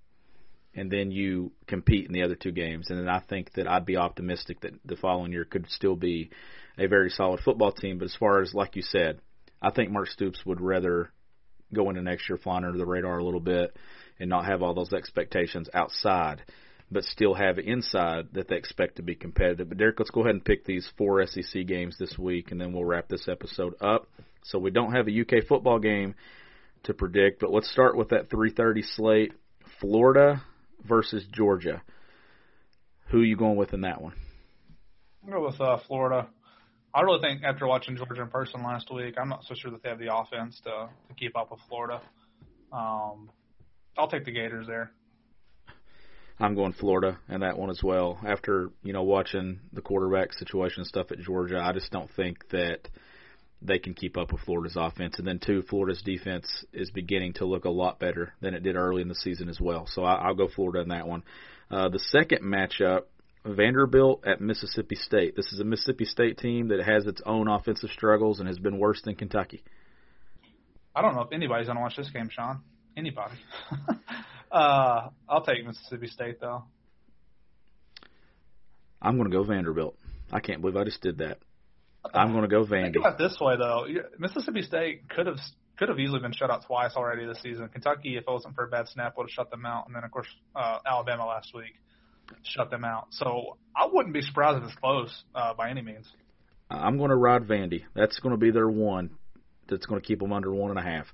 and 0.75 0.91
then 0.91 1.13
you 1.13 1.53
compete 1.69 2.07
in 2.07 2.13
the 2.13 2.25
other 2.25 2.35
two 2.35 2.51
games, 2.51 2.91
and 2.91 2.99
then 2.99 3.09
I 3.09 3.21
think 3.21 3.53
that 3.53 3.71
I'd 3.71 3.87
be 3.87 3.97
optimistic 3.97 4.63
that 4.63 4.73
the 4.85 4.97
following 4.97 5.31
year 5.31 5.45
could 5.45 5.71
still 5.71 5.95
be 5.95 6.31
a 6.77 6.89
very 6.89 7.11
solid 7.11 7.41
football 7.45 7.71
team. 7.71 7.99
But 7.99 8.07
as 8.07 8.17
far 8.17 8.43
as 8.43 8.55
like 8.55 8.75
you 8.75 8.83
said, 8.83 9.21
I 9.63 9.71
think 9.71 9.93
Mark 9.93 10.09
Stoops 10.09 10.45
would 10.45 10.61
rather 10.61 11.11
go 11.73 11.91
into 11.91 12.03
next 12.03 12.29
year 12.29 12.39
flying 12.39 12.65
under 12.65 12.77
the 12.77 12.85
radar 12.85 13.19
a 13.19 13.25
little 13.25 13.41
bit 13.41 13.77
and 14.19 14.29
not 14.29 14.47
have 14.47 14.63
all 14.63 14.75
those 14.75 14.93
expectations 14.93 15.69
outside 15.73 16.43
but 16.95 17.05
still 17.05 17.35
have 17.35 17.59
inside 17.59 18.29
that 18.33 18.49
they 18.49 18.57
expect 18.57 18.97
to 18.97 19.03
be 19.03 19.17
competitive. 19.17 19.69
But 19.69 19.79
Derek, 19.79 19.99
let's 19.99 20.11
go 20.11 20.21
ahead 20.21 20.37
and 20.37 20.45
pick 20.45 20.65
these 20.65 20.89
four 20.97 21.27
SEC 21.27 21.67
games 21.67 21.97
this 21.99 22.17
week, 22.17 22.53
and 22.53 22.61
then 22.61 22.73
we'll 22.73 22.85
wrap 22.85 23.09
this 23.09 23.29
episode 23.29 23.75
up. 23.81 24.07
So 24.45 24.59
we 24.61 24.71
don't 24.71 24.93
have 24.93 25.09
a 25.09 25.21
UK 25.21 25.47
football 25.47 25.81
game 25.81 26.15
to 26.85 26.95
predict, 26.95 27.41
but 27.41 27.51
let's 27.51 27.71
start 27.71 27.97
with 27.97 28.11
that 28.11 28.31
3:30 28.31 28.85
slate: 28.85 29.33
Florida 29.81 30.43
versus 30.85 31.27
Georgia. 31.33 31.83
Who 33.09 33.21
are 33.21 33.25
you 33.25 33.37
going 33.37 33.57
with 33.57 33.75
in 33.75 33.83
that 33.83 34.01
one? 34.01 34.15
i 35.27 35.31
go 35.31 35.45
with 35.45 35.61
uh, 35.61 35.79
Florida. 35.89 36.29
I 36.95 37.01
really 37.01 37.21
think 37.21 37.43
after 37.43 37.67
watching 37.67 37.97
Georgia 37.97 38.23
in 38.23 38.29
person 38.29 38.63
last 38.63 38.93
week, 38.95 39.17
I'm 39.19 39.29
not 39.29 39.45
so 39.45 39.55
sure 39.55 39.73
that 39.73 39.83
they 39.83 39.89
have 39.89 39.99
the 39.99 40.15
offense 40.15 40.61
to 40.65 40.89
to 41.09 41.15
keep 41.17 41.37
up 41.37 41.51
with 41.51 41.61
Florida. 41.69 42.01
Um, 42.73 43.31
I'll 43.99 44.09
take 44.09 44.25
the 44.25 44.33
Gators 44.33 44.69
there. 44.69 44.93
I'm 46.39 46.55
going 46.55 46.73
Florida 46.73 47.19
and 47.29 47.43
that 47.43 47.59
one 47.59 47.71
as 47.71 47.83
well. 47.83 48.19
After 48.27 48.71
you 48.83 48.93
know 48.93 49.03
watching 49.03 49.61
the 49.73 49.81
quarterback 49.81 50.33
situation 50.33 50.81
and 50.81 50.87
stuff 50.87 51.13
at 51.13 51.21
Georgia, 51.21 51.61
I 51.61 51.73
just 51.73 51.91
don't 51.93 52.11
think 52.17 52.49
that 52.51 52.89
they 53.63 53.79
can 53.79 53.95
keep 53.95 54.17
up 54.17 54.33
with 54.33 54.43
Florida's 54.43 54.77
offense. 54.77 55.19
And 55.19 55.27
then 55.27 55.39
two, 55.39 55.63
Florida's 55.63 56.03
defense 56.03 56.47
is 56.73 56.91
beginning 56.91 57.35
to 57.35 57.47
look 57.47 57.65
a 57.65 57.71
lot 57.71 57.99
better 57.99 58.35
than 58.41 58.55
it 58.55 58.63
did 58.63 58.77
early 58.77 59.01
in 59.01 59.09
the 59.09 59.15
season 59.15 59.49
as 59.49 59.61
well. 59.61 59.87
So 59.87 60.05
I, 60.05 60.17
I'll 60.17 60.35
go 60.35 60.49
Florida 60.49 60.81
in 60.81 60.89
that 60.89 61.07
one. 61.07 61.23
Uh, 61.71 61.89
the 61.89 61.99
second 61.99 62.43
matchup, 62.43 63.03
Vanderbilt 63.47 64.25
at 64.27 64.41
Mississippi 64.41 64.97
State. 64.97 65.35
This 65.37 65.53
is 65.53 65.61
a 65.61 65.65
Mississippi 65.65 66.05
State 66.05 66.39
team 66.39 66.69
that 66.69 66.85
has 66.85 67.07
its 67.07 67.23
own 67.25 67.49
offensive 67.49 67.91
struggles 67.91 68.39
and 68.39 68.49
has 68.49 68.59
been 68.59 68.79
worse 68.79 69.01
than 69.03 69.15
Kentucky. 69.15 69.63
I 70.95 71.03
don't 71.03 71.15
know 71.15 71.23
if 71.23 71.33
anybody's 71.33 71.67
going 71.67 71.77
to 71.77 71.83
watch 71.83 71.97
this 71.97 72.11
game, 72.11 72.29
Sean. 72.31 72.61
anybody. 72.97 73.35
uh, 74.51 75.09
I'll 75.29 75.45
take 75.45 75.65
Mississippi 75.67 76.09
State 76.09 76.41
though. 76.41 76.65
I'm 79.01 79.17
going 79.17 79.31
to 79.31 79.37
go 79.37 79.45
Vanderbilt. 79.45 79.97
I 80.33 80.41
can't 80.41 80.61
believe 80.61 80.77
I 80.77 80.85
just 80.85 81.03
did 81.03 81.19
that. 81.19 81.39
I'm 82.13 82.33
going 82.33 82.43
to 82.43 82.49
go 82.49 82.65
Vandy. 82.65 82.93
Think 82.93 82.97
about 82.97 83.19
this 83.19 83.37
way 83.41 83.57
though, 83.57 83.87
Mississippi 84.19 84.63
State 84.63 85.09
could 85.09 85.27
have 85.27 85.39
could 85.77 85.89
have 85.89 85.99
easily 85.99 86.21
been 86.21 86.33
shut 86.33 86.51
out 86.51 86.65
twice 86.67 86.93
already 86.97 87.27
this 87.27 87.41
season. 87.43 87.69
Kentucky, 87.69 88.17
if 88.17 88.23
it 88.23 88.31
wasn't 88.31 88.55
for 88.55 88.65
a 88.65 88.69
bad 88.69 88.89
snap, 88.89 89.17
would 89.17 89.25
have 89.25 89.31
shut 89.31 89.51
them 89.51 89.67
out, 89.67 89.87
and 89.87 89.97
then 89.97 90.05
of 90.05 90.11
course 90.11 90.29
uh, 90.55 90.79
Alabama 90.87 91.27
last 91.27 91.53
week 91.55 91.75
shut 92.43 92.71
them 92.71 92.85
out. 92.85 93.09
So 93.11 93.57
I 93.77 93.89
wouldn't 93.91 94.15
be 94.15 94.23
surprised 94.23 94.59
if 94.59 94.65
it's 94.65 94.79
close 94.79 95.25
uh, 95.35 95.55
by 95.55 95.71
any 95.71 95.83
means. 95.83 96.07
I'm 96.71 96.97
going 96.97 97.11
to 97.11 97.17
ride 97.17 97.43
Vandy. 97.43 97.83
That's 97.95 98.19
going 98.21 98.33
to 98.33 98.39
be 98.39 98.51
their 98.51 98.69
one. 98.69 99.11
That's 99.69 99.87
going 99.87 100.01
to 100.01 100.07
keep 100.07 100.21
them 100.21 100.33
under 100.33 100.53
one 100.53 100.71
and 100.71 100.79
a 100.79 100.83
half. 100.83 101.07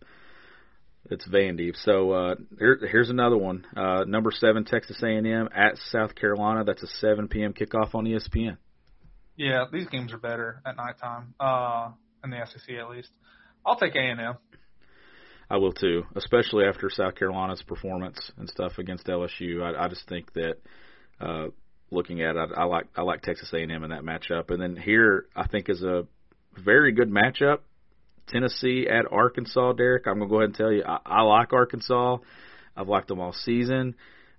It's 1.09 1.27
Vandy. 1.27 1.75
So 1.85 2.13
uh, 2.13 2.35
here, 2.59 2.79
here's 2.91 3.11
another 3.11 3.37
one. 3.37 3.67
Uh, 3.77 4.05
number 4.07 4.31
seven, 4.31 4.65
Texas 4.65 5.03
A&M 5.03 5.49
at 5.55 5.77
South 5.91 6.15
Carolina. 6.15 6.65
That's 6.65 6.83
a 6.83 6.87
7 6.87 7.29
p.m. 7.29 7.53
kickoff 7.53 7.95
on 7.95 8.05
ESPN. 8.05 8.59
Yeah, 9.37 9.65
these 9.73 9.87
games 9.87 10.13
are 10.13 10.19
better 10.19 10.61
at 10.67 10.77
nighttime, 10.77 11.35
uh, 11.41 11.91
in 12.23 12.31
the 12.31 12.45
SEC 12.47 12.77
at 12.77 12.91
least. 12.91 13.09
I'll 13.65 13.77
take 13.77 13.95
A&M. 13.95 14.37
I 15.51 15.57
will 15.57 15.73
too, 15.73 16.05
especially 16.15 16.65
after 16.65 16.89
South 16.91 17.17
Carolina's 17.17 17.63
performance 17.63 18.31
and 18.37 18.49
stuff 18.49 18.79
against 18.79 19.07
LSU. 19.07 19.63
I, 19.63 19.85
I 19.85 19.89
just 19.89 20.09
think 20.09 20.33
that 20.35 20.55
uh, 21.21 21.47
looking 21.91 22.23
at 22.23 22.37
it, 22.37 22.51
I, 22.57 22.63
I 22.63 22.65
like 22.65 22.87
I 22.97 23.03
like 23.03 23.23
Texas 23.23 23.53
A&M 23.53 23.71
in 23.71 23.91
that 23.91 24.03
matchup. 24.03 24.51
And 24.51 24.63
then 24.63 24.77
here, 24.77 25.27
I 25.35 25.49
think 25.49 25.69
is 25.69 25.83
a 25.83 26.07
very 26.57 26.93
good 26.93 27.11
matchup. 27.11 27.59
Tennessee 28.31 28.87
at 28.89 29.11
Arkansas, 29.11 29.73
Derek. 29.75 30.07
I'm 30.07 30.19
gonna 30.19 30.31
go 30.31 30.37
ahead 30.37 30.51
and 30.51 30.55
tell 30.55 30.73
you, 30.73 30.85
I, 30.87 30.99
I 31.05 31.23
like 31.23 31.53
Arkansas. 31.53 32.19
I've 32.77 32.89
liked 32.89 33.09
them 33.09 33.21
all 33.21 33.33
season. 33.33 33.95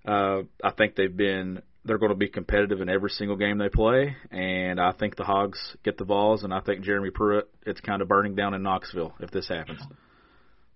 Uh, 0.06 0.42
I 0.62 0.70
think 0.76 0.96
they've 0.96 1.16
been 1.16 1.62
they're 1.84 1.98
going 1.98 2.10
to 2.10 2.16
be 2.16 2.28
competitive 2.28 2.80
in 2.80 2.88
every 2.88 3.10
single 3.10 3.36
game 3.36 3.58
they 3.58 3.68
play, 3.68 4.16
and 4.30 4.80
I 4.80 4.92
think 4.92 5.16
the 5.16 5.24
Hogs 5.24 5.76
get 5.84 5.98
the 5.98 6.04
balls, 6.04 6.44
and 6.44 6.54
I 6.54 6.60
think 6.60 6.82
Jeremy 6.84 7.10
Pruitt 7.10 7.48
it's 7.66 7.80
kind 7.80 8.02
of 8.02 8.08
burning 8.08 8.34
down 8.34 8.54
in 8.54 8.62
Knoxville 8.62 9.14
if 9.20 9.30
this 9.30 9.48
happens. 9.48 9.80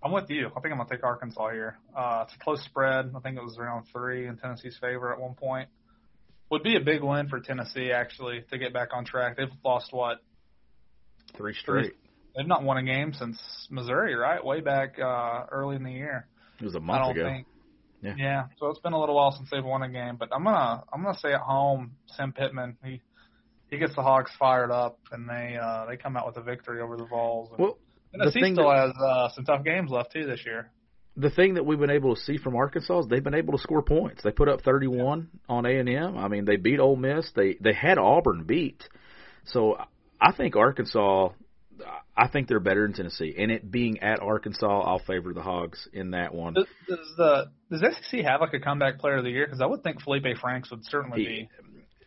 I'm 0.02 0.12
with 0.12 0.30
you. 0.30 0.48
I 0.48 0.60
think 0.60 0.72
I'm 0.72 0.78
gonna 0.78 0.88
take 0.90 1.04
Arkansas 1.04 1.50
here. 1.50 1.78
Uh, 1.96 2.24
it's 2.26 2.34
a 2.34 2.44
close 2.44 2.62
spread. 2.64 3.12
I 3.16 3.20
think 3.20 3.36
it 3.36 3.42
was 3.42 3.58
around 3.58 3.86
three 3.92 4.26
in 4.26 4.36
Tennessee's 4.36 4.76
favor 4.80 5.12
at 5.12 5.20
one 5.20 5.34
point. 5.34 5.68
Would 6.50 6.62
be 6.62 6.76
a 6.76 6.80
big 6.80 7.02
win 7.02 7.28
for 7.28 7.40
Tennessee 7.40 7.90
actually 7.90 8.44
to 8.50 8.58
get 8.58 8.72
back 8.72 8.90
on 8.92 9.04
track. 9.04 9.36
They've 9.36 9.48
lost 9.64 9.92
what 9.92 10.18
three 11.36 11.54
straight. 11.54 11.94
They've 12.36 12.46
not 12.46 12.62
won 12.62 12.76
a 12.76 12.82
game 12.82 13.12
since 13.14 13.38
Missouri, 13.70 14.14
right? 14.14 14.44
Way 14.44 14.60
back 14.60 14.98
uh, 14.98 15.44
early 15.50 15.76
in 15.76 15.82
the 15.82 15.92
year. 15.92 16.26
It 16.60 16.64
was 16.64 16.74
a 16.74 16.80
month 16.80 17.00
I 17.00 17.04
don't 17.06 17.16
ago. 17.18 17.28
Think, 17.28 17.46
yeah. 18.02 18.14
yeah. 18.18 18.42
So 18.58 18.66
it's 18.68 18.80
been 18.80 18.92
a 18.92 19.00
little 19.00 19.14
while 19.16 19.32
since 19.32 19.48
they've 19.50 19.64
won 19.64 19.82
a 19.82 19.88
game, 19.88 20.16
but 20.18 20.28
I'm 20.32 20.44
gonna 20.44 20.84
I'm 20.92 21.02
gonna 21.02 21.18
say 21.18 21.32
at 21.32 21.40
home, 21.40 21.92
Sam 22.16 22.32
Pittman 22.32 22.76
he 22.84 23.00
he 23.70 23.78
gets 23.78 23.94
the 23.94 24.02
Hogs 24.02 24.30
fired 24.38 24.70
up 24.70 24.98
and 25.12 25.28
they 25.28 25.56
uh 25.60 25.86
they 25.86 25.96
come 25.96 26.16
out 26.16 26.26
with 26.26 26.36
a 26.36 26.42
victory 26.42 26.80
over 26.82 26.96
the 26.96 27.06
Vols. 27.06 27.48
And 27.50 27.58
Well, 27.58 27.78
Tennessee 28.12 28.40
thing 28.40 28.54
still 28.54 28.68
that- 28.68 28.86
has 28.88 28.92
uh, 29.02 29.28
some 29.34 29.44
tough 29.44 29.64
games 29.64 29.90
left 29.90 30.12
too 30.12 30.26
this 30.26 30.40
year. 30.44 30.70
the 31.16 31.30
thing 31.30 31.54
that 31.54 31.64
we've 31.64 31.78
been 31.80 31.90
able 31.90 32.14
to 32.14 32.20
see 32.20 32.36
from 32.36 32.54
Arkansas 32.54 33.00
is 33.00 33.06
they've 33.08 33.24
been 33.24 33.34
able 33.34 33.54
to 33.54 33.58
score 33.62 33.82
points. 33.82 34.22
They 34.22 34.30
put 34.30 34.48
up 34.50 34.60
31 34.62 35.28
on 35.48 35.64
A 35.66 35.78
and 35.78 35.88
M. 35.88 36.16
I 36.18 36.28
mean, 36.28 36.44
they 36.44 36.56
beat 36.56 36.78
Ole 36.80 36.96
Miss. 36.96 37.30
They 37.34 37.56
they 37.60 37.72
had 37.72 37.96
Auburn 37.98 38.44
beat. 38.44 38.84
So 39.46 39.76
I 40.20 40.32
think 40.32 40.54
Arkansas. 40.56 41.30
I 42.16 42.28
think 42.28 42.48
they're 42.48 42.60
better 42.60 42.82
than 42.86 42.94
Tennessee. 42.94 43.34
And 43.36 43.50
it 43.50 43.70
being 43.70 44.00
at 44.00 44.20
Arkansas, 44.20 44.80
I'll 44.80 44.98
favor 45.00 45.32
the 45.34 45.42
Hogs 45.42 45.88
in 45.92 46.12
that 46.12 46.34
one. 46.34 46.54
Does, 46.54 46.66
does 46.88 47.12
the 47.16 47.50
does 47.70 47.80
SEC 48.10 48.20
have 48.24 48.40
like 48.40 48.54
a 48.54 48.60
comeback 48.60 48.98
player 48.98 49.16
of 49.16 49.24
the 49.24 49.30
year? 49.30 49.46
Because 49.46 49.60
I 49.60 49.66
would 49.66 49.82
think 49.82 50.00
Felipe 50.02 50.24
Franks 50.40 50.70
would 50.70 50.84
certainly 50.86 51.18
He- 51.20 51.26
be 51.26 51.48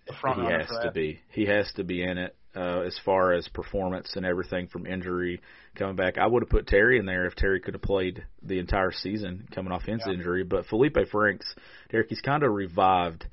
the 0.08 0.13
front 0.13 0.41
he 0.41 0.51
has 0.51 0.67
to 0.67 0.79
that. 0.86 0.93
be. 0.93 1.19
He 1.29 1.45
has 1.45 1.71
to 1.73 1.84
be 1.84 2.01
in 2.01 2.17
it 2.17 2.36
uh, 2.55 2.79
as 2.82 2.97
far 3.05 3.34
as 3.34 3.47
performance 3.49 4.15
and 4.15 4.25
everything 4.25 4.67
from 4.67 4.88
injury 4.88 5.39
coming 5.75 5.95
back. 5.95 6.17
I 6.17 6.25
would 6.25 6.41
have 6.41 6.49
put 6.49 6.65
Terry 6.65 6.97
in 6.97 7.05
there 7.05 7.27
if 7.27 7.36
Terry 7.36 7.60
could 7.60 7.75
have 7.75 7.84
played 7.84 8.25
the 8.41 8.58
entire 8.58 8.91
season 8.91 9.47
coming 9.53 9.71
off 9.71 9.84
his 9.84 10.01
Yeah. 10.08 10.13
injury. 10.13 10.43
But 10.43 10.65
Felipe 10.65 10.97
Franks, 11.12 11.53
Derek, 11.91 12.10
he's 12.10 12.21
kind 12.21 12.41
of 12.43 12.51
revived 12.53 13.27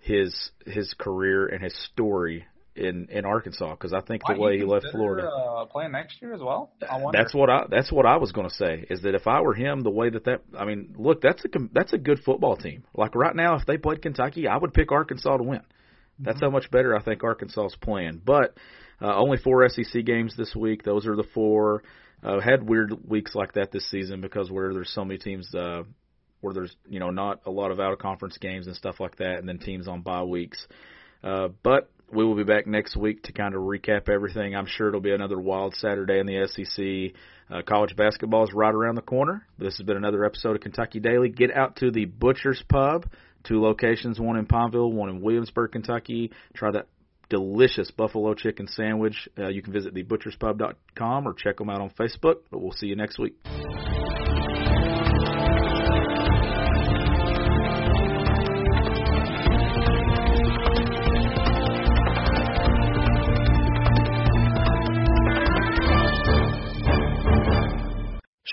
his 0.00 0.50
his 0.66 0.92
career 0.94 1.46
and 1.46 1.62
his 1.62 1.74
story 1.92 2.44
in 2.76 3.08
in 3.10 3.24
Arkansas 3.24 3.70
because 3.70 3.92
I 3.92 4.00
think 4.00 4.22
the 4.26 4.38
way 4.38 4.58
he 4.58 4.64
left 4.64 4.86
Florida. 4.92 5.28
uh, 5.28 5.64
playing 5.66 5.92
next 5.92 6.20
year 6.20 6.34
as 6.34 6.40
well. 6.40 6.72
I. 6.88 7.00
That's 7.12 7.34
what 7.34 7.50
I 7.50 7.64
that's 7.70 7.90
what 7.90 8.06
I 8.06 8.16
was 8.16 8.32
going 8.32 8.48
to 8.48 8.54
say 8.54 8.86
is 8.90 9.02
that 9.02 9.14
if 9.14 9.26
I 9.26 9.40
were 9.40 9.54
him, 9.54 9.80
the 9.80 9.90
way 9.90 10.10
that 10.10 10.24
that 10.24 10.42
I 10.56 10.64
mean, 10.64 10.94
look, 10.98 11.20
that's 11.20 11.44
a 11.44 11.48
com- 11.48 11.70
that's 11.72 11.92
a 11.92 11.98
good 11.98 12.20
football 12.24 12.56
team. 12.56 12.84
Like 12.94 13.14
right 13.14 13.34
now, 13.34 13.56
if 13.56 13.66
they 13.66 13.78
played 13.78 14.02
Kentucky, 14.02 14.46
I 14.46 14.56
would 14.56 14.74
pick 14.74 14.92
Arkansas 14.92 15.36
to 15.36 15.42
win. 15.42 15.62
That's 16.18 16.40
how 16.40 16.50
much 16.50 16.70
better 16.70 16.96
I 16.96 17.02
think 17.02 17.22
Arkansas 17.22 17.66
is 17.66 17.76
playing. 17.76 18.22
But 18.24 18.56
uh, 19.00 19.14
only 19.14 19.36
four 19.36 19.68
SEC 19.68 20.04
games 20.04 20.34
this 20.36 20.54
week. 20.54 20.82
Those 20.82 21.06
are 21.06 21.16
the 21.16 21.26
four. 21.34 21.82
Uh, 22.22 22.40
had 22.40 22.66
weird 22.66 22.92
weeks 23.06 23.34
like 23.34 23.52
that 23.52 23.70
this 23.70 23.88
season 23.90 24.22
because 24.22 24.50
where 24.50 24.72
there's 24.72 24.90
so 24.90 25.04
many 25.04 25.18
teams 25.18 25.54
uh, 25.54 25.82
where 26.40 26.54
there's 26.54 26.74
you 26.88 26.98
know 26.98 27.10
not 27.10 27.40
a 27.44 27.50
lot 27.50 27.70
of 27.70 27.78
out 27.78 27.92
of 27.92 27.98
conference 27.98 28.38
games 28.38 28.66
and 28.66 28.74
stuff 28.74 28.98
like 29.00 29.16
that, 29.16 29.38
and 29.38 29.48
then 29.48 29.58
teams 29.58 29.86
on 29.86 30.00
bye 30.00 30.22
weeks. 30.22 30.66
Uh, 31.22 31.48
but 31.62 31.90
we 32.12 32.24
will 32.24 32.36
be 32.36 32.44
back 32.44 32.66
next 32.66 32.96
week 32.96 33.22
to 33.24 33.32
kind 33.32 33.54
of 33.54 33.62
recap 33.62 34.08
everything. 34.08 34.54
I'm 34.54 34.66
sure 34.66 34.88
it'll 34.88 35.00
be 35.00 35.12
another 35.12 35.38
wild 35.38 35.74
Saturday 35.74 36.18
in 36.18 36.26
the 36.26 36.46
SEC. 36.46 37.20
Uh, 37.50 37.62
college 37.62 37.96
basketball 37.96 38.44
is 38.44 38.52
right 38.52 38.74
around 38.74 38.94
the 38.94 39.02
corner. 39.02 39.46
This 39.58 39.76
has 39.78 39.86
been 39.86 39.96
another 39.96 40.24
episode 40.24 40.56
of 40.56 40.62
Kentucky 40.62 41.00
Daily. 41.00 41.28
Get 41.28 41.50
out 41.54 41.76
to 41.76 41.90
the 41.90 42.04
Butcher's 42.04 42.62
Pub, 42.68 43.06
two 43.44 43.60
locations, 43.60 44.20
one 44.20 44.36
in 44.36 44.46
Pineville, 44.46 44.92
one 44.92 45.08
in 45.08 45.20
Williamsburg, 45.20 45.72
Kentucky. 45.72 46.32
Try 46.54 46.72
that 46.72 46.86
delicious 47.28 47.90
buffalo 47.90 48.34
chicken 48.34 48.68
sandwich. 48.68 49.28
Uh, 49.38 49.48
you 49.48 49.62
can 49.62 49.72
visit 49.72 49.94
thebutcherspub.com 49.94 51.26
or 51.26 51.34
check 51.34 51.58
them 51.58 51.70
out 51.70 51.80
on 51.80 51.90
Facebook. 51.90 52.36
But 52.50 52.60
we'll 52.60 52.72
see 52.72 52.86
you 52.86 52.96
next 52.96 53.18
week. 53.18 53.34